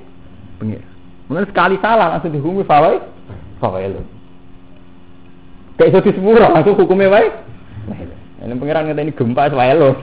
[0.57, 0.81] pengen.
[1.31, 2.99] Mungkin sekali salah langsung dihukumi fawai
[3.63, 3.87] fawai
[5.79, 7.31] Kayak iso disepuro langsung hukumnya wae.
[8.43, 9.95] Ini pengiran ngata ini gempa wae lo.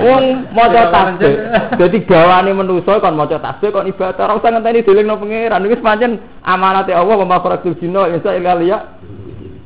[0.00, 0.24] Wong
[0.56, 1.34] maca tasbih.
[1.76, 5.68] Dadi gawane manusa kon maca tasbih kon ibadah ora usah ngenteni dilingno pangeran.
[5.68, 6.16] Wis pancen
[6.48, 8.78] amanate Allah wa makhrajatul jinna insa ila liya.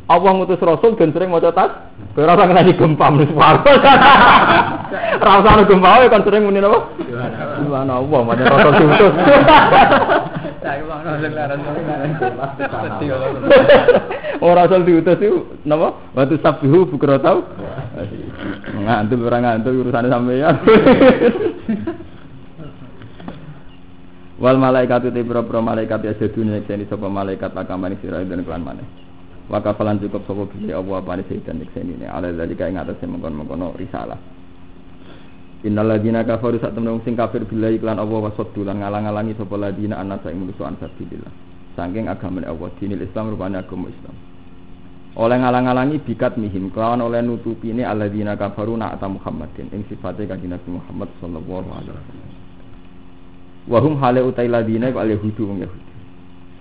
[0.07, 1.90] Allah ngutus rasul dan sering maca tas.
[2.14, 3.27] Ora usah ngenteni gempa wae.
[5.19, 6.79] Ora usah ana gempa wae kon sering muni apa?
[7.59, 9.14] Gimana Allah maca rasul diutus.
[14.38, 15.99] Ora asal diutus itu napa?
[16.14, 17.42] Waktu sabihu bukra tau.
[18.79, 20.55] Ngantuk ora ngantuk urusane sampeyan.
[24.37, 29.06] Wal malaikat itu pira-pira malaikat ya sedunia yekseni sapa malaikat akamani sira dan kelan maneh.
[29.46, 33.78] Wa kafalan cukup sapa bili apa apane sedan yekseni ne ala zalika ing atase mengkon-mengkono
[33.78, 34.18] risalah.
[35.62, 39.54] Innal ladina kafaru sak temen sing kafir billahi iklan Allah wa saddu lan ngalang-alangi sapa
[39.54, 41.30] ladina anasa ing musuh ansar billah.
[41.78, 44.16] Saking agama Allah dinil Islam rupane agama Islam.
[45.16, 50.52] Oleh ngalang-alangi bikat mihim kelawan oleh nutupi ini alladzina kafaru na'ata Muhammadin ing sifate kanjeng
[50.52, 52.30] Nabi Muhammad sallallahu alaihi wasallam.
[53.66, 55.86] Wahum hale utai ladina iku al-yahudu wong Yahudi.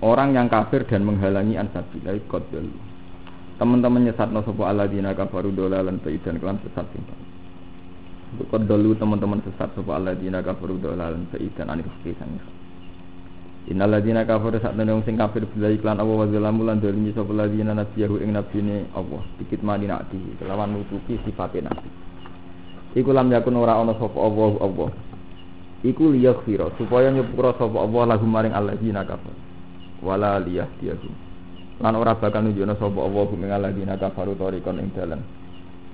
[0.06, 2.70] Orang yang kafir dan menghalangi ansabillah qadal.
[3.58, 7.02] Teman-teman nyesatno sapa alladzina kafaru dolalan baidan kelam sesat sing
[8.52, 11.90] Kod dulu teman-teman sesat sapa alladzina kafaru dolalan baidan anil
[13.66, 17.34] Innal ladzina kafaru sak temen sing kafir billahi iklan Allah wa zalamu lan dolimi sapa
[17.34, 21.90] ladzina nabiyahu ing nabine Allah dikit mani nakti kelawan nutupi sifate nabi.
[22.94, 24.90] Iku lam yakun ora ana sapa Allah Allah.
[25.82, 29.55] Iku liyaghfira supaya nyepura sapa Allah lahum maring alladzina kafaru.
[30.04, 31.14] Wala liyahdiyahum.
[31.80, 35.22] Lan ora bakal nunjukna sapa Allah ing alladzina kafaru tariqon ing dalan.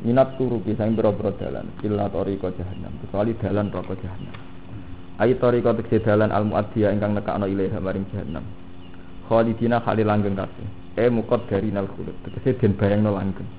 [0.01, 4.35] Minat turu pisang boro-boro dalan illa tariqa jahannam kecuali dalan neraka jahannam.
[5.21, 8.45] Ayi tariqa tegese dalan al muaddiya ingkang nekakno ilaiha maring jahannam.
[9.29, 10.67] Khalidina khalil langgeng kabeh.
[10.97, 13.49] E mukot dari nal khulud tegese den bayangno langgeng.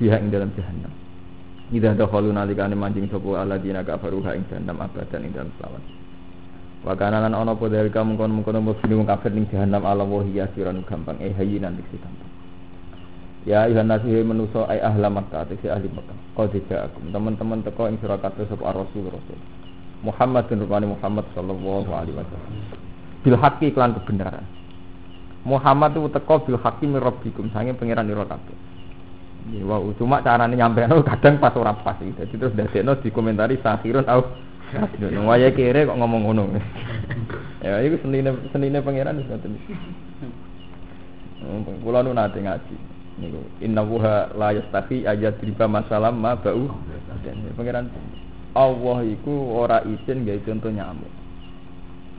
[0.00, 0.92] Fiha ing dalam jahannam.
[1.72, 6.01] Ida dakhalu nalikane manjing sapa alladzina kafaru ha ing jahannam abadan ing dalam selawat.
[6.82, 11.14] Wa kana lan ana apa kono mesti wong kafir ning jahannam ala wahiya siran gampang
[11.22, 12.30] eh hayyinan diksi gampang.
[13.46, 16.14] Ya ayuhan nasihi menuso ay ahla Makkah tegese ahli Makkah.
[16.38, 19.38] Qad ja'akum teman-teman teko ing sira kabeh sapa rasul rasul.
[20.02, 22.54] Muhammad bin rupani Muhammad sallallahu alaihi wasallam.
[23.22, 24.46] Bil haqqi iklan kebenaran.
[25.46, 28.58] Muhammad itu teko bil haqqi min rabbikum sange pangeran ira kabeh.
[29.66, 32.14] Wow, cuma carane nyampeano kadang pas ora pas iki.
[32.14, 34.22] Dadi terus dadekno dikomentari sahirun au
[35.28, 36.44] Waya kere kok ngomong ngono.
[37.62, 39.54] Ya itu senine senine pangeran wis ngoten.
[41.42, 42.76] Hmm, Kula nu nate ngaji.
[43.20, 46.72] Niku inna wuha la yastafi ayat riba masalam ma bau.
[47.54, 47.92] Pangeran
[48.52, 51.12] Allah iku ora izin gawe contoh nyamuk.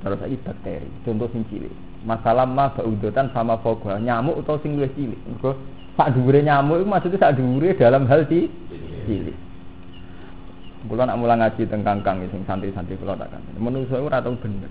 [0.04, 1.72] Terus saiki bakteri, contoh sing cilik.
[2.04, 5.20] Masalah ma baudotan sama foga nyamuk atau sing luwih cilik.
[5.28, 5.58] Mergo
[5.96, 8.52] sak dhuwure nyamuk iku maksudnya sak dhuwure dalam hal ci
[9.08, 9.38] cilik.
[10.84, 13.41] Kula nak mulang ngaji teng kangkang sing santri-santri kula tak kan.
[13.56, 14.67] Menungso ora tau bener.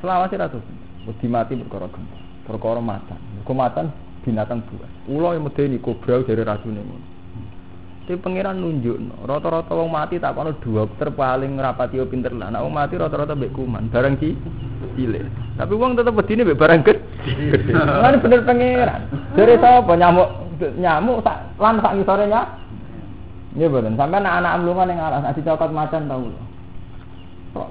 [0.00, 0.86] Selawase ra tau bener.
[1.12, 2.16] Wedi mati perkara gempa.
[2.48, 3.20] Perkara matan.
[3.36, 3.86] Mergo matan
[4.24, 4.88] binatang buas.
[5.10, 7.06] Ula yang medeni kobra dari racune ngono.
[8.02, 8.98] Tapi pangeran nunjuk,
[9.30, 12.50] rata-rata wong mati tak kono dokter paling rapati yo pinter lah.
[12.50, 14.34] Nek wong mati rata-rata mbek kuman, barang ki
[14.98, 15.22] cilik.
[15.54, 16.98] Tapi wong tetep bedine mbek barang gede.
[18.02, 19.00] Lan bener pangeran.
[19.38, 20.28] Dari sapa nyamuk
[20.82, 22.42] nyamuk sak lan sak ngisore nya.
[23.52, 26.24] Nggih mboten, sampean anak mlungan ning alas nek dicokot macan tau.
[27.52, 27.68] Kok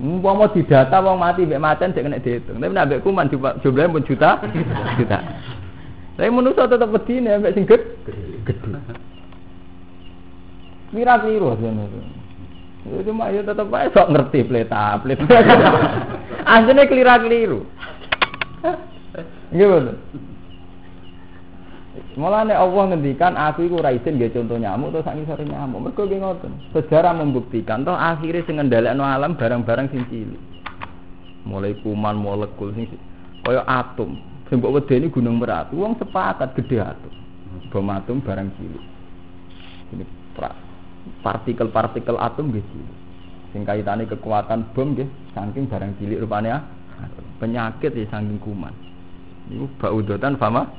[0.00, 2.56] Umpama didata wong mati mbek macan cek kena dihitung.
[2.56, 4.40] Tapi nek mbek kuman jumlahnya pun juta
[4.98, 5.18] juta.
[6.16, 7.84] Tapi manusia tetep bedine mbek sing gede.
[10.90, 12.00] Mira keliru jane itu.
[12.84, 15.20] Ya cuma ya tetep ae sok ngerti pleta plet.
[16.54, 17.68] Anjene kelira keliru.
[19.52, 19.96] Nggih betul.
[22.14, 25.90] Mulane Allah ngendikan aku iku ora izin nggih contoh nyamuk terus sak ngisore nyamuk.
[25.90, 26.52] Mergo nggih ngoten.
[26.70, 30.42] Sejarah membuktikan toh akhirnya sing ngendhalekno alam barang-barang sing cilik.
[31.42, 32.86] Mulai kuman, molekul sing
[33.42, 34.14] kaya atom.
[34.46, 37.12] Sing mbok wedeni gunung Merapi, wong sepakat gede atom.
[37.74, 38.84] Bom atom barang cilik.
[39.98, 40.04] Ini
[41.26, 42.98] partikel-partikel atom nggih cilik.
[43.50, 46.62] Sing kaitane kekuatan bom nggih saking barang cilik rupane
[47.42, 48.70] penyakit ya saking kuman.
[49.50, 50.70] Niku baudotan fama.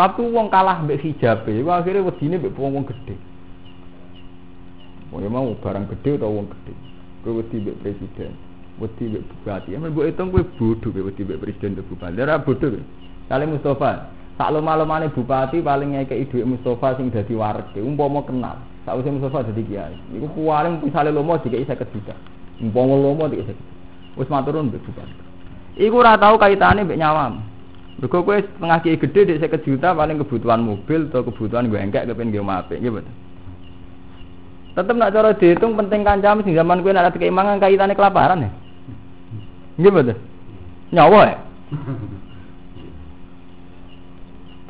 [0.00, 3.20] Tapi wong kalah mbek hijabe, iku akhirnya wedine mbek wong-wong gede.
[5.12, 6.72] Wong mau barang gede atau wong gede.
[7.20, 8.32] Kowe wedi mbek presiden,
[8.80, 9.76] wedi mbek bupati.
[9.76, 12.16] Amen mbok hitung kowe bodoh kowe wedi mbek presiden atau bupati.
[12.16, 12.72] Ora bodoh.
[12.72, 12.80] kowe.
[13.28, 14.08] Kali Mustafa,
[14.40, 18.56] sak lomah-lomane bupati paling ngekeki dhuwit Mustafa sing dadi warga, umpama kenal.
[18.88, 19.92] Sakwise Mustafa dadi kiai.
[20.16, 22.16] Iku paling misale lomo dikeki 50 juta.
[22.56, 23.52] Umpama lomo dikeki
[24.16, 24.16] 50.
[24.16, 25.12] Wis maturun mbek bupati.
[25.76, 27.49] Iku ora tau kaitane mbek nyawam.
[28.00, 32.08] Mergo kowe setengah kiai gede dik 50 juta paling kebutuhan mobil atau kebutuhan gue engkek
[32.08, 33.14] kepen gue nggih betul.
[34.72, 38.50] Tetep nak cara dihitung penting kancam sing zaman nek ada keimangan kaitane kelaparan ya.
[39.76, 40.16] Betul.
[40.96, 41.38] Nyawa ya.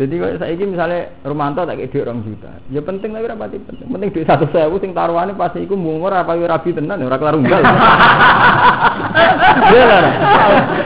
[0.00, 3.60] Jadi kalau saya ini misalnya Romanto tak kayak duit orang juta, ya penting tapi rapati
[3.60, 3.84] penting.
[3.84, 7.36] Penting duit satu sewu sing taruhannya pasti iku mungkur apa yo rabi tenan, ora kelar
[7.36, 7.60] unggal.
[9.60, 10.14] Iya lah.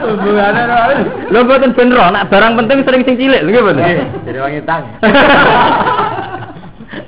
[0.03, 0.99] Hubungannya ora.
[1.31, 4.03] Lho mboten ben roh, nak barang penting sering sing cilik, lho mboten.
[4.27, 4.83] Jadi wangi tang.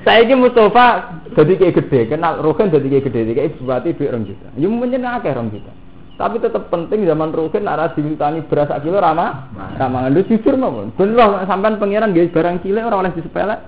[0.08, 4.48] Saiki Mustafa jadi kayak gede, kenal Rogen jadi kayak gede, kayak bupati duit orang juta.
[4.56, 5.76] Ya mungkin akeh orang juta.
[6.18, 10.90] Tapi tetap penting zaman Rogen arah diwitani beras kilo ramah, ramah lu jujur nopo.
[10.98, 13.62] Ben loh sampean pangeran guys barang cilik ora oleh disepelek.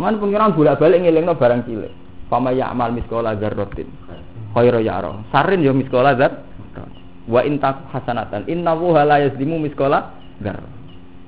[0.00, 1.92] Man pangeran bolak-balik ngelingno barang cilik.
[2.32, 3.92] Fama ya'mal miskola dzarratin.
[4.56, 5.12] Khairu yara.
[5.28, 6.32] Sarin yo miskola dzar.
[7.28, 10.64] Wa in tak hasanatan innahu la yazlimu miskola dzar.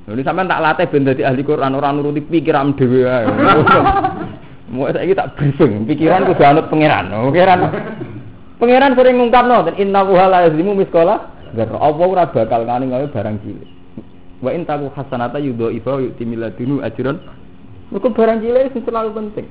[0.08, 3.28] Ini sampean tak latih ben dadi ahli Quran ora nuruti pikiran dhewe ae.
[4.72, 7.12] Mau saiki tak briefing, pikiran kudu anut pangeran.
[7.12, 7.60] Pangeran
[8.54, 11.78] Pangeran sering ngungkapno dan inna wuha la yazlimu miskola dzarra.
[11.82, 13.68] Allah ora bakal ngani gawe barang cilik.
[14.38, 17.18] Wa in taku hasanata yudho ifa yu'ti miladunu ajron.
[17.90, 19.46] Mergo barang cilik sing selalu penting.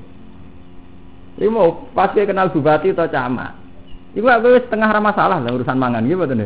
[1.36, 3.52] Iku mau pasti kenal bupati atau camat.
[4.16, 6.46] Iku aku wis setengah ra masalah lah urusan mangan gitu betul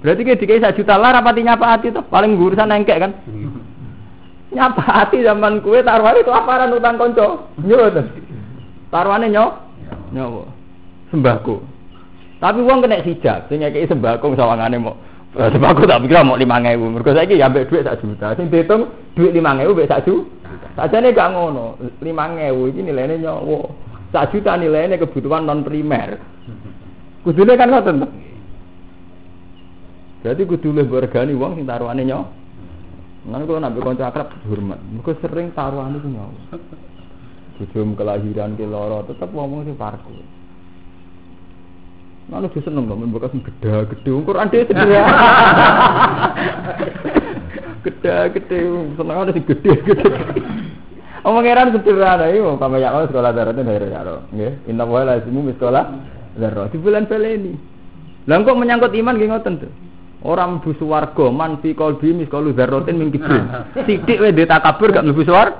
[0.00, 3.12] Berarti kayak dikai sak juta lah rapati nyapa hati tuh paling urusan engkek kan.
[4.54, 7.50] Nyapa hati zaman kue taruhannya kelaparan utang konco.
[7.66, 8.06] Iya betul.
[8.94, 9.50] Taruhannya nyawa.
[10.14, 10.59] Nyawa
[11.10, 11.60] sembako.
[12.40, 14.96] Tapi uang kena hijab, sing ngekeki sembako sawangane mau
[15.36, 16.80] eh, sembako tak pikir mau 5000.
[16.80, 18.32] Mergo saiki ya ambek dhuwit sak juta.
[18.34, 20.48] Sing dihitung dhuwit 5000 mbek sak juta.
[20.74, 21.76] Sajane gak ngono.
[22.00, 23.60] 5000 iki nilainya nyawa.
[24.10, 26.16] Sak juta nilainya kebutuhan non primer.
[27.20, 28.08] Kudune kan ngoten.
[30.24, 32.24] Berarti kudu luwih bergani wong sing taruhane nyawa.
[33.28, 34.80] Nang kula nabi kanca akrab hormat.
[34.80, 36.56] Mergo sering taruhane ku nyawa.
[37.60, 40.39] Bujum kelahiran ke loro tetep ngomong sing parku.
[42.30, 45.14] Mana dia seneng dong, bekas gede gede, Quran dia sederhana.
[47.82, 48.58] Gede gede,
[48.94, 50.10] seneng ada sih gede gede.
[51.26, 54.54] Omong heran sederhana ini, mau kamu yang sekolah darat itu dari yaro, ya.
[54.70, 55.84] Inna wa la isimu sekolah
[56.38, 56.70] darat.
[56.70, 57.58] Di bulan ini.
[58.30, 59.72] Lah kok menyangkut iman gini ngoten tuh.
[60.22, 63.42] Orang mlebu swarga man fi qalbi miskalu dzarratin min kibrin.
[63.74, 65.58] Sithik wae takabur gak mlebu swarga.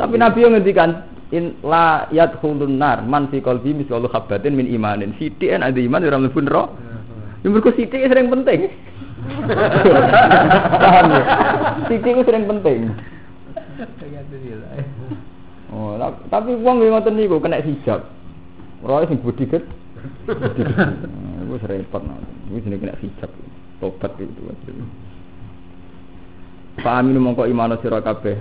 [0.00, 5.16] Tapi Nabi yang ngendikan in la yadkhulun nar man fi qalbi misqalu habatin min imanin.
[5.16, 6.76] Sithik ada iman ora mlebu neraka.
[7.42, 8.70] Ya mergo sithik sering penting.
[10.78, 11.22] Paham ya?
[11.88, 12.92] Sithik itu sering penting.
[15.72, 15.96] Oh,
[16.28, 18.04] tapi wong yang ngoten niku kena hijab.
[18.84, 19.64] Roe sing budi ket.
[20.28, 22.20] Iku repot nah.
[22.52, 23.30] Iku jenenge kena hijab.
[23.80, 24.42] Tobat itu.
[26.78, 28.36] Pak Aminu mongko imano sira kabeh.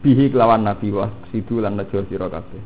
[0.00, 2.56] Bihi kelawan nabi wa sidu lan najo sira kabeh.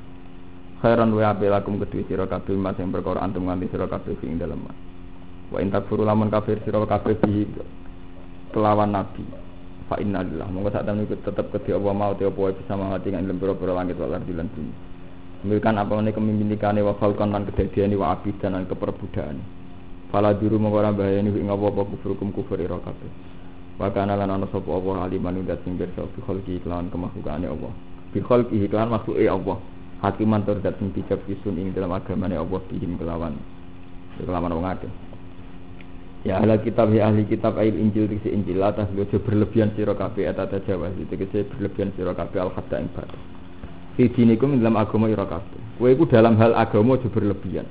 [0.78, 4.38] Khairan wa apik lakum kedue sira kabeh mas yang perkara antum nganti sira kabeh ing
[4.38, 4.62] dalem.
[5.50, 7.42] Wa in takfuru lamun kafir sira kabeh bihi
[8.54, 9.26] kelawan nabi.
[9.90, 13.26] Fa inna lillah mongko sak temen tetep kedhe apa mau te apa bisa mawati kang
[13.26, 14.74] dalem langit wal ardi lan bumi.
[15.42, 19.42] Memilkan apa meneh kepemimpinane wa falkon lan kedadiane wa abidan lan keperbudakan.
[20.14, 23.33] Fala duru mongko ora bahayani ing apa-apa kufrukum kufur ira kabeh.
[23.74, 27.72] Wa kana lan ana sapa Allah aliman udat sing pirsa bi khalqi iklan kemahlukane Allah.
[28.14, 29.58] Bi khalqi iklan makhluke Allah.
[30.04, 33.34] Hakiman tur dat bijak fisun ing dalam agamane Allah bihim kelawan
[34.20, 34.92] kelawan wong akeh.
[36.24, 40.24] Ya ahli kitab ya ahli kitab ail Injil diksi Injil la tahlu berlebihan sira kabeh
[40.24, 43.20] atata Jawa itu kese berlebihan sira kabeh al hadda ing batas.
[43.96, 45.60] Fi dinikum dalam agama ira kabeh.
[45.76, 47.66] Kowe iku dalam hal agama aja berlebihan.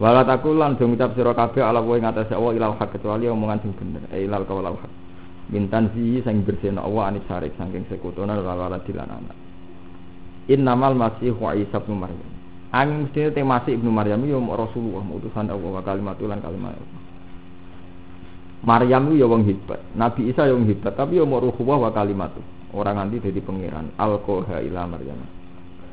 [0.00, 3.58] Wala takul lan do ngucap sira kabeh ala kowe ngatasé Allah ilal hak kecuali omongan
[3.62, 4.02] sing bener.
[4.14, 4.90] Eh ilal kawal hak.
[5.50, 9.36] Mintan zi sing bersihna Allah anis syarik saking sekutonan wal walad lan anak.
[10.46, 12.30] Innamal masih wa Isa bin Maryam.
[12.70, 17.02] Angin mesti te masih ibnu Maryam yo Rasulullah utusan Allah wa kalimatul lan kalimat Allah.
[18.60, 21.90] Maryam itu ya wong hebat, Nabi Isa ya wong hebat, tapi ya mau ruhuwah wa
[21.90, 22.38] kalimatu.
[22.70, 23.90] Orang nanti jadi pangeran.
[23.98, 25.18] Alkoha ila Maryam.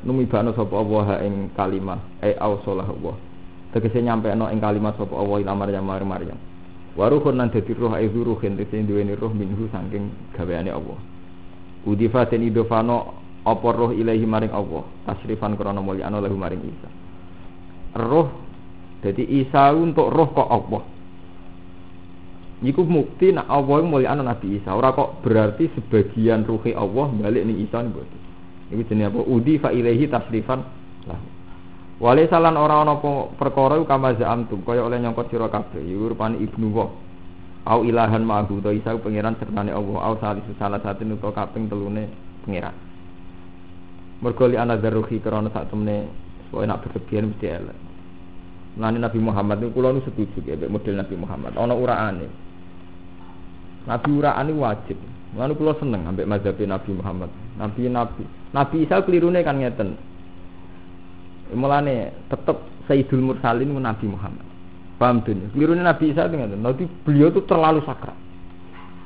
[0.06, 3.18] Numibano sapa Allah ing kalimah, eh ausolah Allah.
[3.74, 6.38] Tegese nyampe no ing kalimat sapa Allah ila Maryam mar Maryam.
[6.98, 10.98] Waruhun nan dadi roh ai ruhin tegese duweni roh minhu saking gaweane Allah.
[11.86, 13.14] Udifa den idofano
[13.46, 16.90] apa roh ilahi maring Allah, tasrifan krana mulyana lahu maring Isa.
[18.02, 18.48] Roh
[18.98, 20.82] jadi Isa untuk roh kok Allah.
[22.58, 24.74] Iku bukti nak Allah mulya Nabi Isa.
[24.74, 28.20] Ora kok berarti sebagian ruhi Allah balik ning Isa nih boten.
[28.74, 29.20] Iku jenenge apa?
[29.22, 30.66] Udi fa ilaihi tasrifan
[31.06, 31.37] lah.
[31.98, 32.94] Wale salan ora ana
[33.34, 35.82] perkara kama za'amtum kaya oleh nyangkut sira kabeh.
[35.82, 36.86] Iku ibnu wa.
[37.66, 39.98] Au ilahan ma'hu ta Isa pangeran sertane Allah.
[39.98, 42.06] Au salisu salah satu nuto kaping telune
[42.46, 42.72] pangeran.
[44.22, 46.06] Mergo li ana daruhi krana sak temene
[46.50, 47.78] pokoke nak berlebihan mesti elek.
[48.78, 51.52] Nani Nabi Muhammad itu kula nu setuju ya model Nabi Muhammad.
[51.58, 52.26] Ana uraane.
[53.90, 54.98] Nabi uraane wajib.
[55.34, 57.30] Lalu kula seneng ambek mazhab Nabi Muhammad.
[57.58, 58.22] Nabi Nabi
[58.54, 59.98] Nabi Isa kelirune kan ngeten.
[61.54, 62.56] Mulane tetep
[62.88, 64.44] Sayyidul Mursalin Nabi Muhammad.
[64.98, 65.36] Paham tuh?
[65.54, 66.36] Kelirune Nabi Isa itu.
[66.36, 68.18] Nanti beliau tuh terlalu sakral.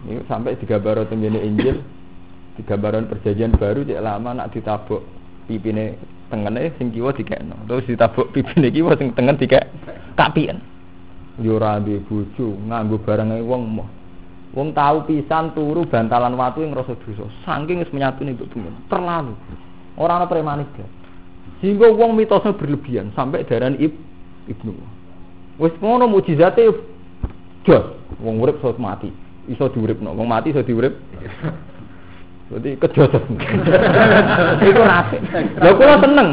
[0.03, 1.79] Ini sampai digambar tembene Injil,
[2.59, 4.99] digambaran perjanjian baru cek lama nak ditabuk
[5.47, 5.95] pipine
[6.27, 7.55] tengene sing kiwa dikekno.
[7.71, 9.63] Terus ditabuk pipine kiwa sing tengen dikek
[10.19, 10.59] kapien.
[11.39, 13.89] Yo ora duwe bojo, nganggo barange wong moh.
[14.53, 17.25] Wong tahu pisan turu bantalan watu yang ngrasa dosa.
[17.49, 18.69] Saking wis menyatune bumi.
[18.91, 19.33] Terlalu.
[19.97, 20.69] Ora ana premanik.
[21.63, 23.95] Sehingga wong mitosnya berlebihan sampai daran ib
[24.51, 24.75] ibnu.
[25.63, 26.67] Wis ngono mukjizate
[27.63, 27.87] jos.
[28.19, 29.15] Wong urip iso mati.
[29.47, 30.11] Iso diuripno.
[30.11, 30.99] Wong mati iso diurip.
[32.53, 33.23] Jadi kejosos.
[34.69, 35.17] Itu nabi.
[35.57, 36.29] Lha kula seneng.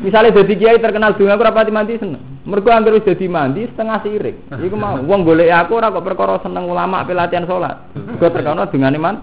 [0.00, 2.18] Misalnya dadi kiai terkenal donga aku rapati mandi seneng.
[2.48, 4.48] Mergo anggere wis dadi mandi setengah sirik.
[4.56, 7.76] Iku mau wong golek aku ora kok perkara seneng ulama ape latihan salat.
[7.92, 9.20] Mergo terkenal dongane man.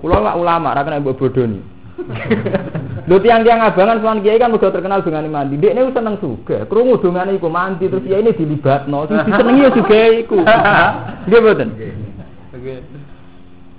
[0.00, 1.75] Kula lak ulama ora kena mbok bodoni.
[3.06, 5.58] Lho tiang-tiang abangan sowan kiai kan udah terkenal dongane mandi.
[5.58, 6.66] Dekne wis seneng juga.
[6.66, 9.06] Krungu dongane iku mandi terus kiai ini dilibatno.
[9.06, 10.38] Sing disenengi ya juga iku.
[11.26, 11.68] Nggih mboten?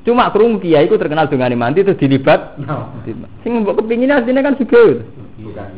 [0.07, 2.55] Cuma krungu kiai iku terkenal dengan mandi terus dilibat.
[3.43, 5.03] Sing mbok kepingin asline kan juga.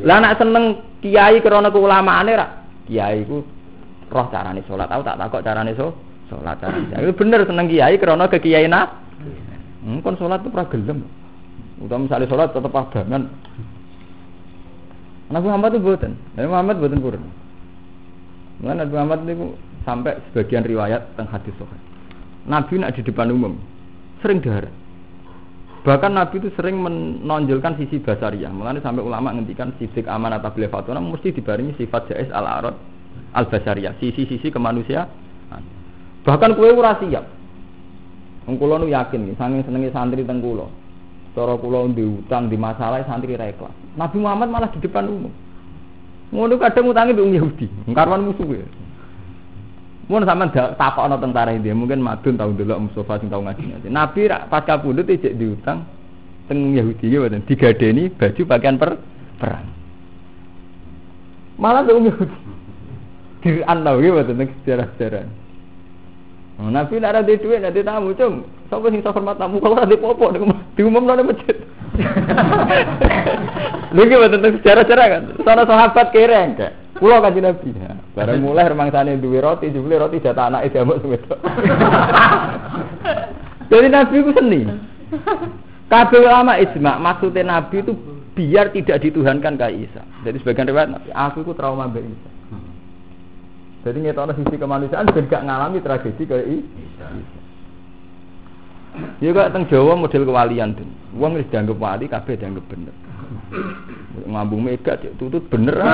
[0.05, 2.47] Lah nak seneng kiai krana keulamaane ra.
[2.85, 3.41] Kiai iku
[4.13, 4.89] roh carane salat.
[4.93, 5.97] Aku tak takok carane so
[6.29, 6.61] salat.
[6.93, 8.77] Iku bener seneng kiai krana kekiaian.
[9.81, 11.01] Hmm, kon salat tuh ora gelem.
[11.79, 13.23] Utama misalnya salat tetep abangan.
[15.29, 16.13] Nabi Muhammad itu buatan.
[16.35, 17.23] Nabi Muhammad buatan purun.
[18.59, 19.45] Mulai Nabi Muhammad itu
[19.87, 21.81] sampai sebagian riwayat tentang hadis sahih.
[22.49, 23.55] Nabi nak di depan umum
[24.19, 24.67] sering dahar.
[25.87, 28.51] Bahkan Nabi itu sering menonjolkan sisi basariah.
[28.51, 32.75] Mulanya sampai ulama ngendikan sidik amanat tabligh fatwa mesti dibarengi sifat jais al arad
[33.31, 35.07] al basariah, sisi-sisi kemanusiaan.
[36.27, 37.23] Bahkan kue ora siap.
[38.43, 40.43] Wong kula nu yakin nih, saking senenge santri teng.
[41.37, 43.71] Cara kula di utang di masalah santri ra ikhlas.
[43.95, 45.31] Nabi Muhammad malah di depan umum.
[46.29, 48.67] Ngono kadang utangi mbek Yahudi, karwan musuh ya.
[50.09, 53.89] Mun sampean takokno tentara dia, mungkin madun tau ndelok Mustafa sing tau ngaji.
[53.89, 55.85] Nabi rak pas kapundhut ijek diutang
[56.49, 58.97] teng Yahudi ya mboten digadeni baju pakaian per
[59.37, 59.69] perang.
[61.61, 62.37] Malah teng Yahudi.
[63.45, 65.25] Diran tau ya mboten teng sejarah-sejarah.
[66.59, 68.43] Oh, Nabi ora duwe dhuwit nek tamu, cung.
[68.67, 70.27] Sapa sing iso hormat tamu kalau ora popo
[70.75, 71.55] diumumno nang masjid.
[73.95, 75.23] Lha iki mboten teng sejarah-sejarah kan.
[75.39, 76.75] Sono sahabat kere enggak.
[76.99, 77.71] Kulo kanjeng Nabi.
[78.11, 81.39] Bareng mulai remangsane duwe roti, jebule roti jatah anake jamak wedok.
[83.71, 84.61] Jadi Nabi itu seni.
[85.89, 87.95] Kabeh ulama ijma, maksudnya Nabi itu
[88.35, 90.03] biar tidak dituhankan kayak Isa.
[90.27, 92.29] Jadi sebagian riwayat aku itu trauma mbek Isa.
[93.79, 97.07] Jadi ngetokno sisi kemanusiaan ben gak ngalami tragedi kayak Isa.
[99.23, 100.87] Ya kok teng Jawa model kewalian tuh.
[101.15, 102.91] Wong wis dianggap wali kabeh dianggap bener.
[104.29, 105.75] Ngambung mega cek tutut bener.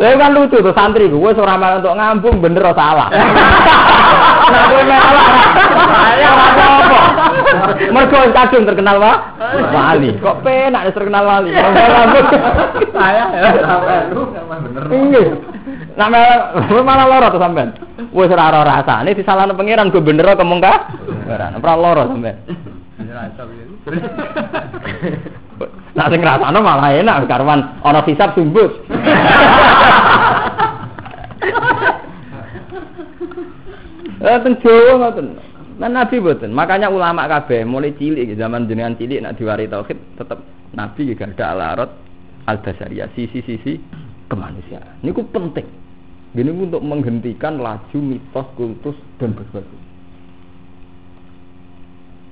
[0.00, 3.08] Lah kan lucu tuh santri gue ora malah untuk ngambung bener ora salah.
[3.12, 5.28] Nah kowe malah
[6.16, 7.00] ya apa?
[7.92, 9.36] Mergo kadung terkenal wa
[9.70, 10.16] wali.
[10.16, 11.52] Kok penak terkenal wali.
[12.96, 13.50] Saya ya
[14.64, 14.82] bener.
[14.88, 15.28] Nggih.
[16.00, 17.76] Nah malah lara tuh sampean.
[18.10, 20.74] Wis ora ora rasane disalahno pangeran gue bener kok mengka.
[21.28, 22.36] Ora ora lara sampean.
[25.90, 28.72] Nah sing ngrasakno malah enak karwan ana hisab sumbut.
[34.20, 35.26] Eh teng Jawa ngoten.
[35.80, 36.52] Lan Nabi boten.
[36.52, 40.44] Makanya ulama kabeh mulai cilik zaman jenengan cilik nak diwari tauhid tetep
[40.76, 41.90] Nabi juga ada alarat
[42.44, 43.80] al-basariyah sisi-sisi
[44.28, 45.00] kemanusiaan.
[45.00, 45.64] Niku penting.
[46.36, 49.89] Gini untuk menghentikan laju mitos, kultus dan berbagai.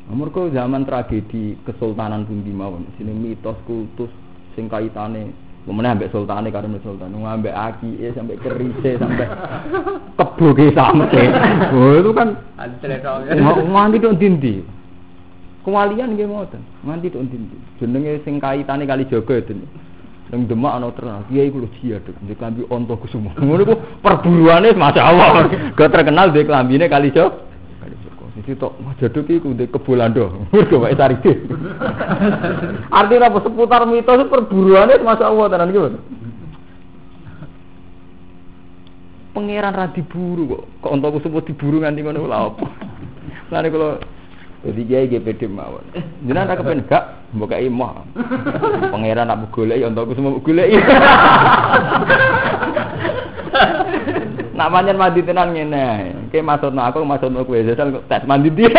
[0.08, 2.88] Mereka zaman tragedi kesultanan pun di mawon.
[2.96, 4.08] Sini mitos, kultus,
[4.56, 9.28] sing kaitane Kemudian ambek sultane karo sultan, ngambek aki sampai kerise sampai
[10.18, 11.28] keboge sampai.
[11.76, 12.40] Oh itu kan
[13.68, 14.64] nganti tok dindi.
[15.68, 16.64] Kewalian nggih ngoten.
[16.88, 17.56] Nganti tok dindi.
[17.76, 19.60] Jenenge sing kaitane kali jaga itu.
[20.32, 23.32] Nang Demak ana terkenal, kiai kulo jihad, ndek klambi onto kusuma.
[23.36, 25.52] Ngono ku perburuane masyaallah.
[25.76, 27.47] Gak terkenal ndek klambine kali jaga.
[28.48, 30.32] Jadi tok jaduk iku ndek kebolando.
[30.56, 31.36] Mergo wae saride.
[32.88, 36.00] Artinya apa seputar mitos perburuannya masya Allah tenan gitu.
[39.36, 40.64] Pangeran ra diburu kok.
[40.80, 42.64] Kok untuk sebut diburu nganti ngono lha apa.
[43.52, 44.00] Lane kalau
[44.64, 45.84] jadi kiai GPD mawon.
[46.24, 47.04] Jenengan ra kepen gak
[47.36, 48.00] mbok kei moh.
[48.96, 50.72] Pangeran nak golek ya untuk semua golek.
[54.58, 55.86] Nak pancen mandi tenan ngene.
[56.34, 58.74] Ki maksudno aku maksudno kowe jajal tes mandi dia.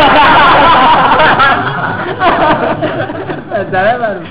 [3.95, 4.21] baru.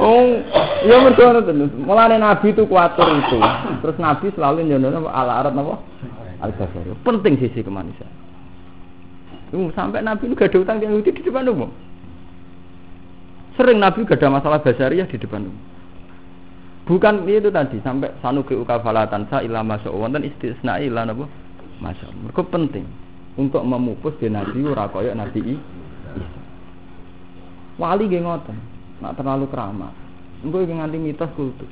[0.00, 0.34] Oh,
[0.82, 3.38] ya mergo ngono Mulane Nabi itu kuatur itu.
[3.86, 5.78] Terus Nabi selalu nyono ala arat napa?
[6.42, 6.90] Al basari.
[7.06, 8.10] Penting sisi kemanusiaan.
[9.78, 11.70] Sampai Nabi itu gak ada utang yang di depan umum.
[13.54, 15.69] Sering Nabi gak ada masalah basariah di depan umum.
[16.90, 21.22] Bukan itu tadi sampai sanuki ukafalatan sa ilama wonten istisna ila napa?
[21.78, 22.82] Masya Mereka penting
[23.38, 25.54] untuk memupus di Nabi ora kaya Nabi.
[27.78, 28.58] Wali nggih ngoten,
[28.98, 29.94] nak terlalu keramat.
[30.42, 31.70] Engko iki nganti mitos kultus.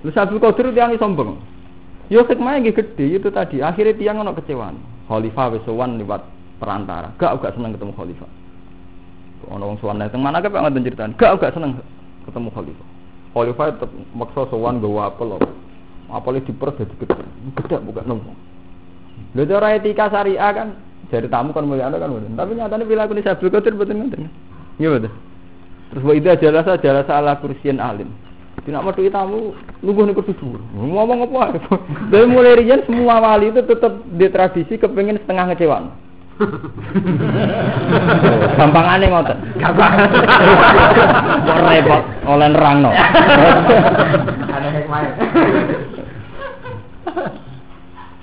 [0.00, 1.36] Lu Abdul Qadir tiang sombong.
[2.08, 3.60] Yo hikmahnya nggih gede itu tadi.
[3.60, 4.80] Akhirnya tiang ono kecewaan.
[5.12, 6.24] Khalifah wis liwat
[6.56, 7.12] perantara.
[7.20, 8.30] Gak gak seneng ketemu khalifah.
[9.52, 11.12] Ono wong sowan teng mana kok ngoten ceritaan.
[11.20, 11.76] Gak gak seneng
[12.24, 12.93] ketemu khalifah.
[13.34, 15.34] Khalifah tetep maksa sowan gawa apel.
[16.06, 17.18] Apel diperes dadi gede.
[17.58, 18.38] Gede bukan nembong.
[19.34, 20.68] Lha cara etika syariah kan
[21.10, 22.38] dari tamu kan mulia kan mboten.
[22.38, 24.22] Tapi nyatane perilaku Abdul Qadir mboten ngoten.
[24.78, 25.12] Iya betul.
[25.90, 28.10] Terus wa idza jalasa jalasa ala kursiyin alim.
[28.62, 30.62] Tidak mau tamu nunggu nih kursi dhuwur.
[30.72, 31.58] Ngomong apa?
[32.14, 35.90] Dari mulai rian semua wali itu tetap di tradisi kepengen setengah ngecewan.
[38.58, 39.38] Gampang aneh ngoten.
[39.62, 39.92] Gampang.
[41.46, 42.90] Kok repot oleh nerangno.
[44.50, 45.02] Aneh hikmah.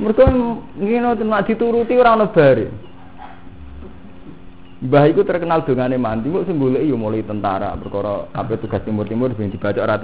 [0.02, 0.24] Mereka
[0.82, 2.68] ngene nek dituruti ora ono bare.
[4.82, 9.30] Mbah iku terkenal dongane mandi, kok sing goleki yo mulai tentara, perkara apa tugas timur-timur
[9.38, 10.02] sing dibaca ora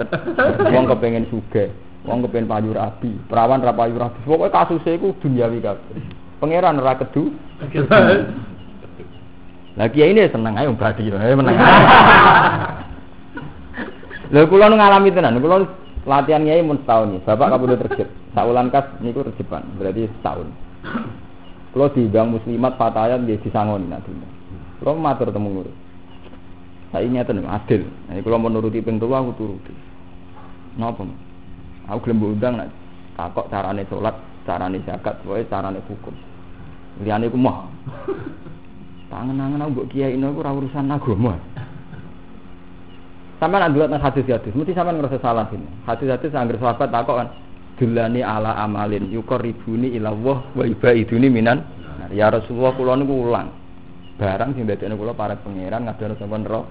[0.70, 1.74] Wong kepengin sugih,
[2.06, 4.22] wong kepengin payu rabi, perawan ra payu rabi.
[4.22, 5.98] Pokoke kasuse iku duniawi kabeh.
[6.38, 7.34] Pangeran ora kedu.
[9.78, 11.54] Lah kiai ini seneng ae badi ae meneng.
[14.34, 15.64] Lha kula ngalami tenan, kula
[16.04, 17.20] latihan kiai mun setahun nih.
[17.24, 18.08] Bapak kabudut terjep.
[18.36, 20.52] Saulan kas niku terjepan, berarti setahun.
[21.72, 24.12] Kula diundang muslimat fatayat nggih disangoni nanti.
[24.78, 25.74] Kalau matur temu murid.
[26.88, 27.82] Saya ingat nih adil.
[28.08, 29.74] Nah, kalau menuruti pintu aku turuti.
[30.78, 31.04] Napa?
[31.88, 32.68] Aku gelem undang nak
[33.16, 36.12] takok carane salat, carane zakat, wae carane hukum.
[37.02, 37.70] Liyane ku mah.
[39.08, 41.34] Tangan-tangan aku mbok kiai aku ora urusan agama.
[43.38, 45.62] Sampai nak dilihat hadis-hadis, mesti sampai ngerasa salah ini.
[45.86, 47.28] Hadis-hadis anggar sahabat takok kan,
[47.78, 51.62] dulani ala amalin yukor ribuni ilawah wa ibaiduni minan.
[52.10, 53.54] Ya Rasulullah kula niku ulang.
[54.18, 56.66] Barang sing dadekne kula para pangeran ngadono sampean ro.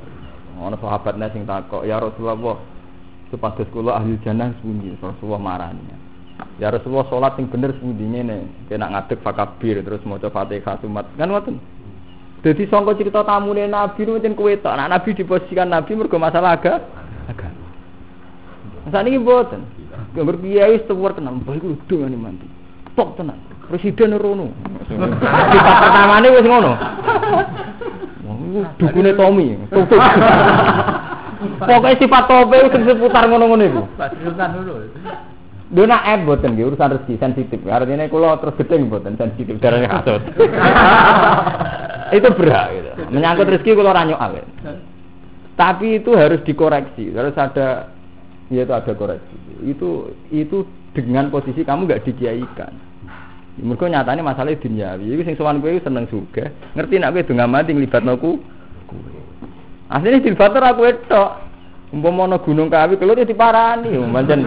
[0.60, 2.60] Ono sahabatnya sing takok, ya Rasulullah
[3.32, 6.07] supados kula ahli jannah sunyi Rasulullah marani.
[6.58, 11.06] Ya Rasulullah sholat yang bener sepundi ngene, kena ngadeg fakabir terus maca Fatihah sumat.
[11.14, 11.62] Kan ngoten.
[12.42, 14.74] Jadi sangka cerita tamune Nabi itu macam kue tak.
[14.74, 16.82] Nah, Nabi diposisikan Nabi mergo masalah agama.
[17.30, 17.66] Agama.
[18.90, 19.62] Saat ini buatan.
[20.18, 22.48] Gambar kiai setuwar tenan, baik lu dengan mandi.
[22.98, 23.38] Tok tenan.
[23.70, 24.50] Presiden rono.
[24.90, 26.72] Sifat pertama ini wis ngono.
[28.82, 29.54] Dukune Tommy.
[31.62, 33.82] Pokoknya sifat tope itu seputar ngono-ngono itu.
[34.26, 34.74] Urusan dulu.
[35.68, 37.60] Dia nak boten nggih urusan rezeki sensitif.
[37.68, 40.24] Artinya kalau terus gedeng boten sensitif darahnya kasut.
[42.18, 42.92] itu berat gitu.
[43.12, 44.48] Menyangkut rezeki kalau ranyo awet.
[45.60, 47.92] Tapi itu harus dikoreksi, harus ada
[48.48, 49.36] ya itu ada koreksi.
[49.68, 50.64] Itu itu
[50.96, 52.72] dengan posisi kamu nggak dikiaikan.
[53.58, 55.18] Mereka nyatanya masalah duniawi.
[55.18, 56.48] Iku sing sowan kowe seneng juga.
[56.80, 58.40] Ngerti nak kowe donga mati nglibatno ku
[58.88, 59.12] kowe.
[59.92, 61.32] Asline dilibatno aku tok.
[61.88, 64.44] Umpama ana gunung kawi kalau dia diparani, pancen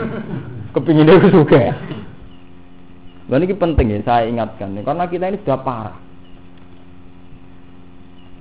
[0.74, 1.74] kepingin dia juga.
[3.30, 5.96] Dan ini penting ya saya ingatkan ya, karena kita ini sudah parah.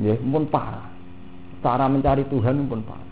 [0.02, 0.90] Ya, pun parah.
[1.62, 3.10] Cara mencari Tuhan pun parah.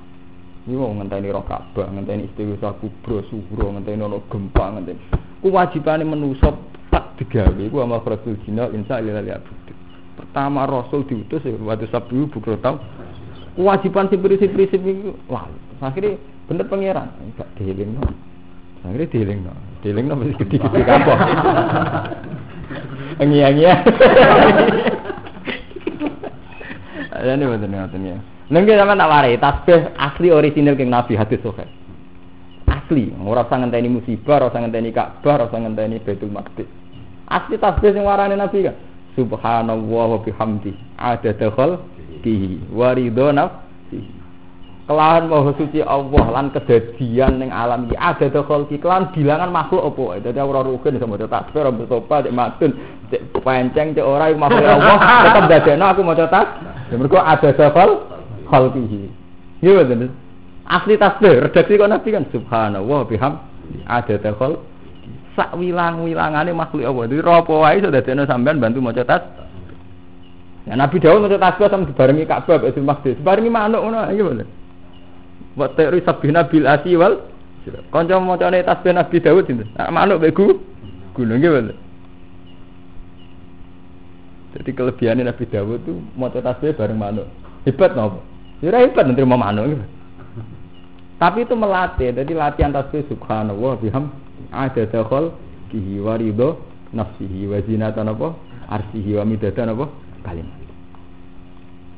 [0.68, 5.00] Ini mau ngenteni roh Ka'bah, ngenteni istighosah kubro, subro, ngenteni ono gempa, ngenteni.
[5.40, 6.56] Kewajibannya menusuk
[6.92, 9.32] tak digawe iku amal rasul jina insya Allah li
[10.18, 12.82] Pertama Rasul diutus ya waktu sabu bukro tau.
[13.54, 15.46] Kewajiban si prinsip-prinsip itu wah
[15.78, 16.18] akhirnya
[16.50, 17.94] bener pangeran enggak dieling.
[18.86, 19.54] Akhirnya dieling no.
[19.82, 21.20] Dieling no mesti gede-gede kampung.
[23.24, 23.66] Engi-engi.
[27.18, 28.18] Ya ini betul ngoten ya.
[28.48, 31.68] Nengke sama tak warai tasbih asli orisinil keng Nabi hadis sahih.
[32.68, 36.70] Asli, ora usah ngenteni musibah, ora usah ngenteni Ka'bah, ora usah ngenteni Baitul Maqdis.
[37.28, 38.76] Asli tasbih sing warane Nabi kan.
[39.18, 40.78] Subhanallah wa bihamdi.
[40.96, 41.82] Ada dakhal
[42.22, 44.14] kihi wa ridho nafsihi.
[44.88, 49.84] Kelahan maha suci Allah lan kedadian ning alam iki ada dakhal ki kelahan bilangan makhluk
[49.84, 50.24] apa wae.
[50.24, 52.72] Dadi ora rukun iso maca tasbih, ora bersopa, cek matun,
[53.12, 56.48] cek penceng, cek ora iku makhluk Allah, tetep dadekno aku maca tas.
[56.88, 57.90] Ya mergo ada dakhal
[58.48, 59.12] khalqihi.
[59.60, 60.08] Iya betul.
[60.72, 63.34] Asli tasbih redaksi kok Nabi kan subhanallah biham
[63.92, 64.64] ada dakhal
[65.36, 67.12] sak wilang-wilangane makhluk Allah.
[67.12, 69.20] Jadi ropo wae iso dadekno sampean bantu maca tas.
[70.64, 73.20] Ya Nabi Daud maca tasbih sama dibarengi Ka'bah Baitul Maqdis.
[73.20, 74.48] Dibarengi manuk ngono iki bener.
[75.58, 77.26] Wa ta'ri sabihna bil asi wal
[77.92, 79.68] kanca macane tasbih Nabi Daud sinten?
[79.76, 80.62] Nah, manuk begu
[81.18, 81.76] gunung bener.
[84.58, 87.28] Jadi kelebihannya Nabi Dawud itu mau tasbih bareng manuk.
[87.66, 88.24] Hebat nopo?
[88.62, 89.82] Ya hebat nanti mau manuk.
[91.18, 94.14] Tapi itu melatih, jadi latihan tasbih subhanallah biham
[94.54, 95.34] ada dakhal
[95.74, 96.62] kihi warido
[96.94, 98.38] nafsihi wa zinatan apa
[98.70, 99.90] arsihi wa midatan apa
[100.22, 100.62] kalimat.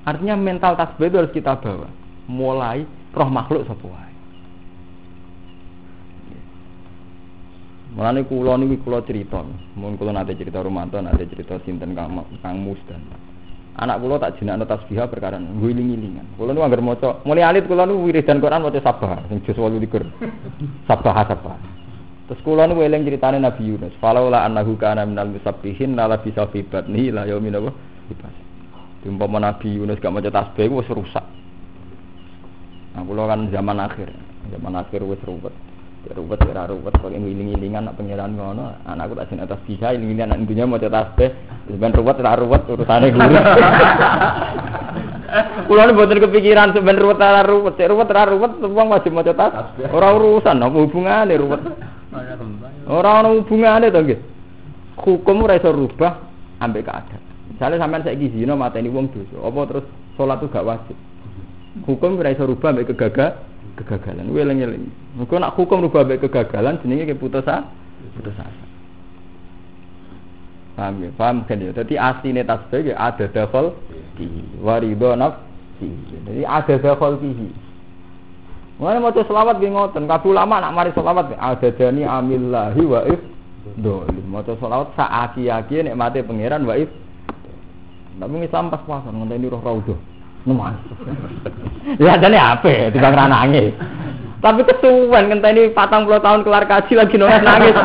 [0.08, 1.92] Artinya mental tasbih itu harus kita bawa.
[2.32, 4.10] Mulai roh makhluk sapa wae.
[7.90, 9.42] Mulane kula niki kula cerita,
[9.74, 13.02] mun kula nate cerita Romanto, nate cerita sinten Kang Kang Musdan.
[13.80, 16.38] Anak kula tak jenakno tasbih perkara ngiling-ngilingan.
[16.38, 20.86] Kula nu anggere maca, mulai alit kula nu wiridan Quran maca sabah sing juz 28.
[20.86, 21.58] Sabah sabah.
[22.30, 23.96] Terus kula nu eling ceritane Nabi Yunus.
[23.98, 27.72] Falaula annahu kana minal musabbihin la bisa fi batni la yaumin apa?
[28.14, 28.36] Ibas.
[29.08, 31.26] Umpama Nabi Yunus gak maca tasbih wis rusak.
[32.96, 34.10] Nah, kula kan zaman akhir.
[34.50, 35.54] Zaman akhir wis ruwet.
[36.08, 38.72] Ya ruwet ya ruwet kok ngiling-ngilingan nak pangeran ngono.
[38.88, 41.30] Anakku tak jeneng tasbih, iling-ilingan anak dunya maca tasbih.
[41.76, 43.36] Ben ruwet ora ruwet urusane guru.
[45.70, 49.92] Kulo ini kepikiran sebenarnya ruwet ora ruwet, cek ruwet ora ruwet, wong wajib maca tasbih.
[49.92, 51.62] Ora urusan apa hubungane ruwet.
[52.90, 54.20] Ora ono hubungane to nggih.
[54.98, 56.16] Hukum ora iso rubah
[56.64, 57.22] ambek keadaan.
[57.54, 59.86] Misalnya sampean saiki zina mateni wong dosa, apa terus
[60.16, 60.98] salat itu gak wajib.
[61.86, 63.38] Hukum ora iso rubah ambek kegagal
[63.78, 64.26] kegagalan.
[64.26, 64.84] Kuwi eling-eling.
[65.22, 67.70] Nak hukum rubah ambek kegagalan jenenge keputus asa.
[68.18, 68.64] Putus asa.
[70.80, 71.10] Paham ya?
[71.14, 71.76] Paham kan ya?
[71.76, 73.76] Jadi aslinya tasbih ya ada dakhal
[74.16, 74.64] kihi.
[74.64, 75.92] Waridho nafsi.
[76.26, 77.50] Jadi ada dakhal kihi.
[78.80, 80.08] Mulane maca selawat nggih ngoten.
[80.08, 83.20] Kabeh ulama nak mari selawat ada dani amillahi wa if
[83.76, 84.24] dolim.
[84.32, 86.88] Maca selawat sak aki-aki nikmate pangeran wa if.
[88.20, 90.00] Tapi Islam pas puasa ngenteni roh raudhah.
[90.48, 90.76] Nemas.
[92.00, 92.94] ya jane apa?
[92.96, 93.76] Timbang ra nangis.
[94.40, 97.76] Tapi kesuwen ngenteni 40 tahun kelar kaji lagi nangis nangis.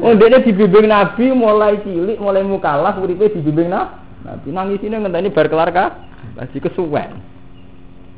[0.00, 4.48] Oh, dia dibimbing Nabi mulai cilik, mulai mukalaf, uripe dibimbing Nabi.
[4.52, 6.04] Nangis ini ngenteni bar kelar ka,
[6.36, 7.16] masih kesuwen.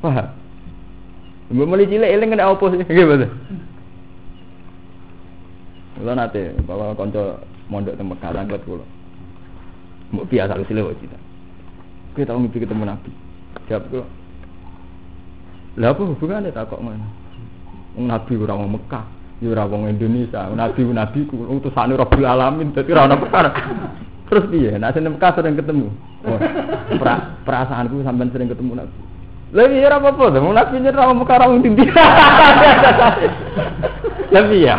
[0.02, 0.26] Paham?
[1.54, 2.82] Mbok mulai cilik eling kena opo sih?
[2.82, 3.30] Nggih betul.
[6.02, 7.38] Kula nate bawa kanca
[7.70, 8.34] mondok teng Mekah
[8.66, 8.86] kula.
[10.10, 11.18] Mbok biasa lu sile cita.
[12.18, 13.21] Kita tahu mimpi ketemu Nabi.
[13.68, 14.06] Jawab kula.
[15.80, 16.84] Lah apa hubungannya tak kok?
[16.84, 19.04] Wong Nabi ora wong Mekah,
[19.40, 20.48] ya ora wong Indonesia.
[20.52, 23.50] Nabi nabi ku utusane Rabbul Alamin, dadi ora ono perkara.
[24.28, 24.76] Terus piye?
[24.76, 25.88] Nek sing Mekah sering ketemu.
[26.24, 26.38] Oh,
[27.00, 28.96] pra, perasaanku sampean sering ketemu Nabi.
[29.52, 31.84] Lah iya ora apa-apa, wong Nabi nyer ora Mekah ora ndi.
[34.32, 34.74] Lah iya.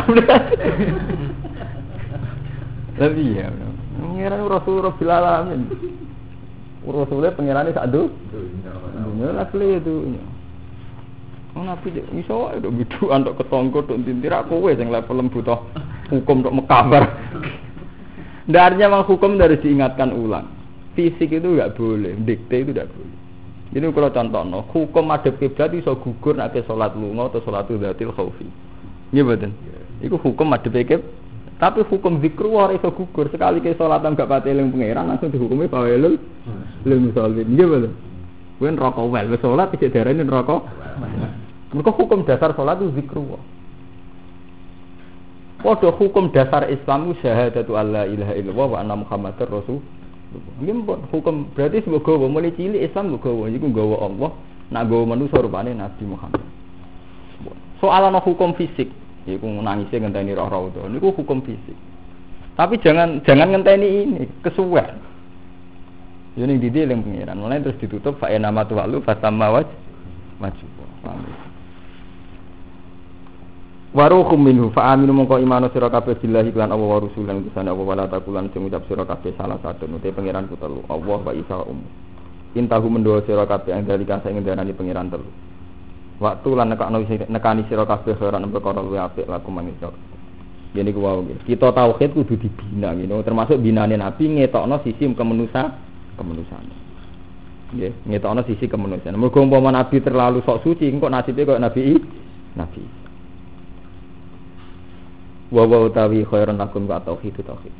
[2.98, 3.46] Lah iya.
[3.94, 5.62] Pangeran Rasul Rabbil Alamin.
[6.84, 8.12] Rasulnya sak do.
[8.32, 9.94] Dunia lah itu.
[11.54, 15.22] Oh, nabi dek iso wae nduk biduan tok ketongko tok tintir aku kowe sing level
[15.30, 15.58] butuh
[16.10, 17.06] hukum tok mekabar.
[18.54, 20.50] Darnya memang hukum dari diingatkan ulang.
[20.98, 23.16] Fisik itu enggak boleh, dikte itu enggak boleh.
[23.70, 28.10] Ini kalau contoh no, hukum madhab kiblat iso gugur nek salat lunga atau salat dzatil
[28.10, 28.46] khaufi.
[29.14, 29.50] Nggih mboten?
[30.02, 31.06] Iku hukum madhab kiblat.
[31.54, 35.70] Tapi hukum zikru ora iso gugur sekali ke salat enggak pati eling pangeran langsung dihukumi
[35.70, 36.18] bawelul
[36.82, 37.46] lil musallin.
[37.46, 37.92] Nggih mboten?
[38.58, 40.56] Kuwi neraka wel, wis salat isih darane neraka.
[41.74, 43.42] Mereka hukum dasar sholat itu zikrullah.
[45.66, 49.82] Waduh hukum dasar Islam itu syahadatu alla ilaha illallah wa anna muhammadar rasul.
[50.62, 50.70] Ini
[51.10, 54.30] hukum berarti gawa mulai cilik Islam gue gawa itu gawa Allah.
[54.70, 56.42] Nak gawa manusia rupanya Nabi Muhammad.
[57.82, 58.88] Soal no hukum fisik,
[59.24, 60.80] iku nangisnya ngenteni itu.
[60.84, 61.76] Ini hukum fisik.
[62.54, 65.00] Tapi jangan jangan ngenteni ini kesuwen.
[66.34, 67.38] Ini di dia yang pengiran.
[67.38, 69.68] Mulai terus ditutup fa nama tuwalu fatamma waj
[70.42, 70.66] maju.
[71.04, 71.44] Paham
[73.94, 77.86] Waruhum minhu fa aminu mongko imanu sira kabeh billahi lan Allah wa rusulan utusane Allah
[77.86, 81.62] wala takulan sing ngucap sira kabeh salah satu nute pangeran ku telu Allah wa Isa
[81.62, 81.78] um.
[82.58, 85.30] Intahu mendoa sira kabeh yang dari kasa ing darani pangeran telu.
[86.22, 89.94] Waktu lan nekakno nekani sira kabeh ora nembe perkara luwe apik laku mangisor.
[90.74, 93.14] Jadi ku wau Kita tauhid kudu dibina gitu.
[93.22, 95.70] Termasuk binane Nabi ngetokno sisi kemanusa
[96.18, 96.66] kemanusiaan.
[97.74, 99.18] Nggih, ngetokno sisi kemanusiaan.
[99.18, 101.82] Mergo umpama Nabi terlalu sok suci, kok nasibnya kok Nabi
[102.54, 102.82] Nabi
[105.54, 107.74] wa wa utawi khairan lakum ka tauhid tauhid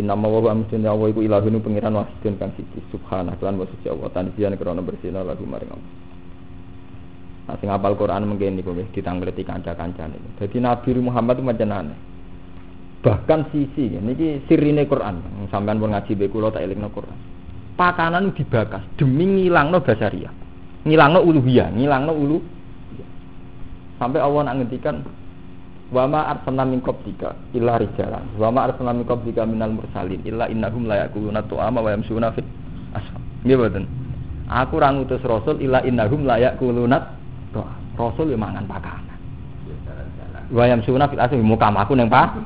[0.00, 3.68] Inna ma wa amsun ya wa iku ilahun pengiran wahidun kang siji subhanallah lan wa
[3.68, 5.92] suci Allah tanjian krana bersihna lagu maring Allah
[7.42, 10.38] Nah, sing apal Quran mungkin niku nggih ditanggleti kanca-kancane.
[10.38, 11.90] Dadi Nabi Muhammad itu macam
[13.02, 15.18] Bahkan sisi niki sirine Quran.
[15.50, 17.18] Sampeyan pun ngaji be kula tak elingno Quran.
[17.74, 20.30] Pakanan dibakas demi ngilangno basaria.
[20.86, 22.38] Ngilangno uluhiyah, ngilangno ulu.
[23.98, 25.02] Sampai Allah nak ngendikan
[25.92, 28.24] Wa ma arsalna min qablika illa rijalan.
[28.40, 32.48] Wa ma arsalna min qablika minal mursalin illa innahum la yakuluna tu'ama wa yamsuna fit
[32.96, 33.20] ashab.
[33.44, 33.84] Nggih mboten.
[34.48, 37.20] Aku ora ngutus rasul illa innahum la yakuluna
[37.52, 37.76] tu'ama.
[37.96, 39.18] Rasul yo mangan pakanan.
[40.52, 42.36] Wa yamsuna fit ashab muka aku ning pak.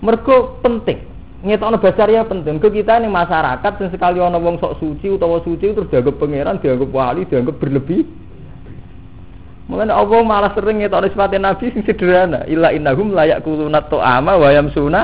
[0.00, 1.08] Mergo penting.
[1.40, 2.60] Ngetokno basaria penting.
[2.60, 6.60] Ke kita ning masyarakat sing sekali ana wong sok suci utawa suci terus dianggap pangeran,
[6.60, 8.04] dianggap wali, dianggap berlebih
[9.70, 12.42] Mulane Allah malah sering ngetokno sifat Nabi sing sederhana.
[12.50, 15.00] Illa innahum layak kuluna ta'ama wa yamsuna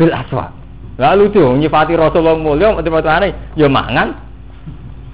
[0.00, 0.48] fil aswa.
[0.96, 4.23] Lalu tuh nyifati Rasulullah mulya mati-matane ya mangan.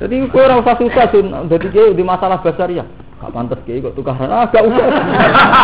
[0.01, 1.28] Jadi kowe ora usah susah sun.
[1.53, 2.88] Dadi kiai di masalah besar ya.
[3.20, 4.32] Gak pantas kiai kok tukaran.
[4.32, 4.84] Ah gak usah.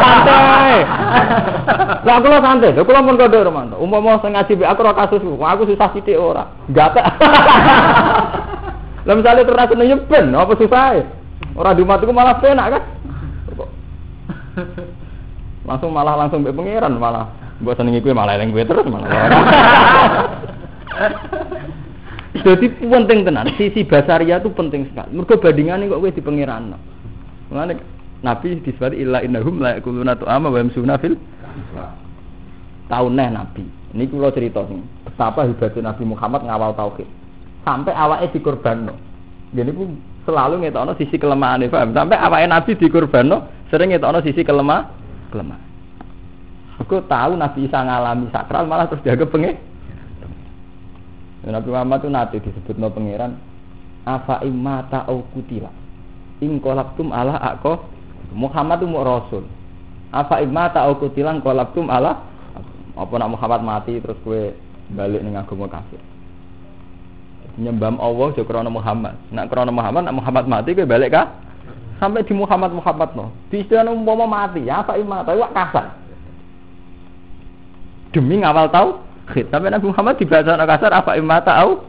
[0.04, 0.78] santai.
[2.04, 2.76] Lah kula santai.
[2.76, 3.80] Lha kula mun kodho Romanto.
[3.80, 6.52] Umpama sing ngaji aku ora kasus aku susah sithik ora.
[6.68, 7.04] Gatek.
[9.06, 11.00] Lah misale terus nyeben apa susah?
[11.56, 12.82] Ora di matiku malah penak kan?
[15.66, 17.26] langsung malah langsung be pangeran malah
[17.58, 19.10] buat senengi kue malah yang gue terus malah
[22.42, 25.10] jadi penting tenan sisi basaria itu penting sekali.
[25.16, 26.74] Mereka bandingan kok gue di pangeran
[27.46, 27.78] mana
[28.26, 31.14] nabi disebut illa innahum la yakuluna tu'ama wa yamsuna fil
[32.90, 33.64] tahun neh nabi.
[33.94, 37.08] Ini kalau cerita nih betapa hebatnya nabi Muhammad ngawal tauhid.
[37.62, 38.90] Sampai awalnya dikorban
[39.54, 39.94] jadi pun
[40.26, 41.94] selalu ngetokno sisi kelemahan paham?
[41.94, 43.30] Sampai awalnya nabi dikorban
[43.70, 44.90] sering ngetokno sisi kelemah
[45.30, 45.66] kelemah
[46.80, 49.56] aku tahu Nabi Isa ngalami sakral malah terus dianggap pengek
[51.46, 53.38] Nabi Muhammad itu nanti disebut no pangeran
[54.02, 55.70] afa imata au kutila
[56.42, 57.96] ing kolabtum ala ako
[58.36, 59.46] Muhammad itu mau rasul.
[60.12, 62.20] Afa imata au kutila kolabtum ala
[62.96, 64.52] apa nak Muhammad mati terus kue
[64.92, 66.00] balik ning agama kafir?
[67.56, 69.16] Nyembam Allah jo krana Muhammad.
[69.32, 71.32] Nak krana Muhammad nak Muhammad mati kue balik kah
[71.96, 73.32] sampai di Muhammad Muhammad no.
[73.48, 75.86] Di istilah umpama mati ya apa imam tapi wak kasar.
[78.12, 79.50] Demi ngawal tahu khid.
[79.50, 81.82] Tapi Nabi Muhammad dibaca kasar apa imata au.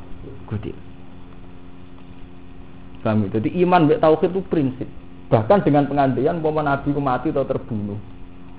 [3.08, 3.40] Paham ya?
[3.40, 4.90] Jadi iman mbek tauhid itu prinsip.
[5.32, 8.00] Bahkan dengan pengantian umpama Nabi ku mati atau terbunuh.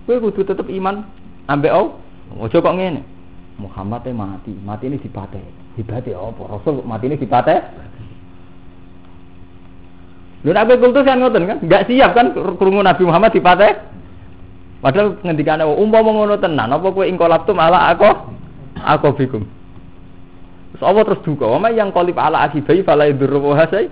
[0.09, 1.05] Kowe kudu tetep iman
[1.51, 2.01] ambek au.
[2.41, 3.05] Ojo kok ngene.
[3.59, 5.43] Muhammad e mati, mati ini dipate.
[5.75, 6.43] Dipate apa?
[6.47, 7.57] Rasul mati ini dipate.
[10.47, 11.59] Lho nek kowe kultus kan ngoten kan?
[11.61, 13.69] Enggak siap kan krungu Nabi Muhammad dipate.
[14.79, 18.38] Padahal ngendikane umpama ngono tenan, apa kowe ingkolap tu malah aku
[18.85, 19.43] aku bikum.
[20.79, 21.49] Apa terus duka?
[21.49, 23.91] Wama yang kolip ala akibai fala yadurru wa hasai.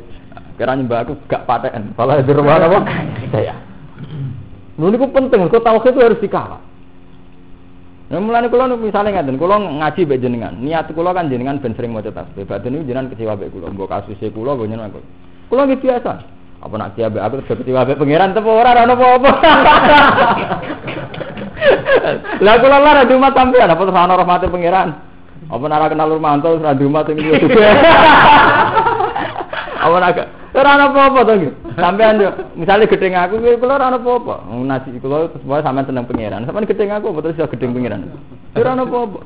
[0.57, 1.97] Kira nyembah aku gak paten.
[1.99, 2.78] Fala yadurru wa apa?
[3.34, 3.55] Saya.
[4.76, 6.61] Lho niku penting, kok tauhid itu harus dikawal.
[8.07, 10.55] Nah, mulane kula misalnya ngaten, kula ngaji mbek jenengan.
[10.62, 12.47] Niat kula kan jenengan ben sering maca tasbih.
[12.47, 13.66] Badan niku jenengan kecewa mbek kula.
[13.72, 15.07] Mbok kasuse kula mbok jenengan kula.
[15.51, 16.12] Kula nggih biasa.
[16.64, 19.30] Apa nak kiai aku terus kecewa mbek pangeran tepo ora ana apa-apa.
[22.44, 24.88] Lah kula lara di umat sampean apa ana rahmate pangeran.
[25.46, 27.38] Apa nara kenal Nurmanto terus ra di umat sing juga.
[29.86, 30.18] Apa nak
[30.57, 31.52] ora ana apa-apa to nggih.
[31.78, 34.48] Sampean yo misale gedeng aku kuwi kula ora ana apa-apa.
[34.66, 36.42] Nasi kula terus wae sampean seneng pangeran.
[36.42, 38.11] Sampean gedeng aku apa terus gedeng pangeran.
[38.59, 39.20] Ora ana apa-apa.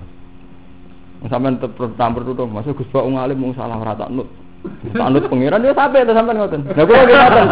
[1.33, 4.29] Sampean tetep tampur tutuk masuk Gus Pak ngalim mung salah ora tak nut.
[4.93, 6.61] Tak nut pangeran yo sampe to sampean ngoten.
[6.77, 7.47] Lah kula nggih ngoten.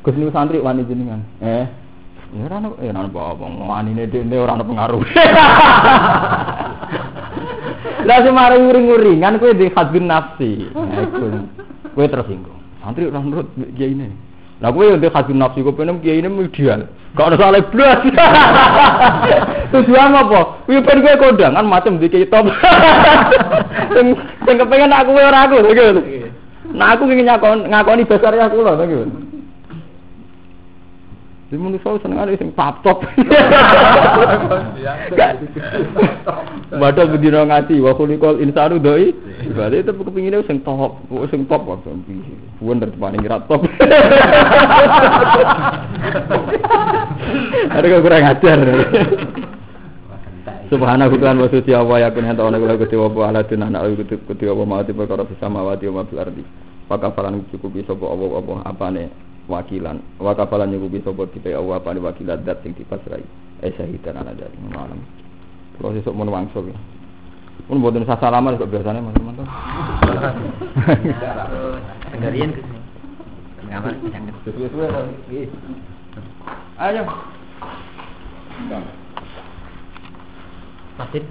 [0.00, 1.20] Gus niku santri wani jenengan.
[1.44, 1.64] Eh.
[2.30, 3.44] Ya ora ana ya ora ana apa-apa.
[3.44, 5.02] Wanine dene ora ana pengaruh.
[8.08, 10.72] Lah sing mari nguring-nguringan kuwi di hadbin nafsi.
[10.72, 11.26] Nah, iku.
[11.92, 12.60] Kowe tersinggung.
[12.80, 14.08] Santri ora nurut kiai ini.
[14.64, 16.88] Lah kowe yo ndek hadin nafsi kowe penem kiai ini ideal.
[17.18, 18.00] Gak ada salah blas.
[19.74, 20.64] Tujuan apa?
[20.64, 22.48] Kuwi ben kowe kondangan macam di kiai top.
[23.94, 24.16] Sing
[24.46, 26.19] sing kepengen aku ora aku gitu.
[26.70, 29.06] Nah aku ingin ngakon ngakoni besar ya aku lho gitu.
[31.50, 33.02] Di manusia seneng ada sing top.
[36.70, 39.10] Padahal bedino ngati wa khuliqal insanu doi.
[39.50, 41.02] Berarti itu kepinginnya sing top,
[41.34, 42.22] sing top kok sampai.
[42.62, 43.50] Bukan dari paling rat.
[47.74, 48.58] Ada kurang ajar.
[50.70, 53.82] Subhanahu Tuhan wa suci Allah ya kun hanta ona kula gusti wa ala tun ana
[53.90, 56.46] kutu kutu wa ma ti perkara bisa mawati wa fil ardi.
[56.86, 59.10] Maka falan cukupi sapa apa apa apane
[59.50, 59.98] wakilan.
[60.22, 63.26] Wa kafalan nyukupi sapa kita Allah apane wakilan dat sing dipasrai.
[63.66, 65.02] Eh syahidan ala dari malam.
[65.74, 66.78] Kalau sesuk mun wangsul ya.
[67.66, 69.42] Mun boten sasalaman kok biasanya mas-mas.
[72.14, 72.62] Kendarian ke.
[73.66, 74.34] Ngamal jangan.
[76.78, 77.02] Ayo.
[81.00, 81.24] Masjid.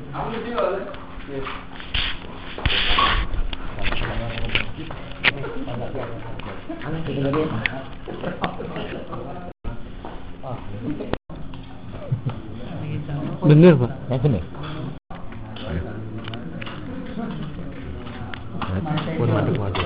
[13.46, 13.92] Bener pak?
[14.10, 14.42] Ya bener.
[19.22, 19.86] Waduh, waduh, waduh.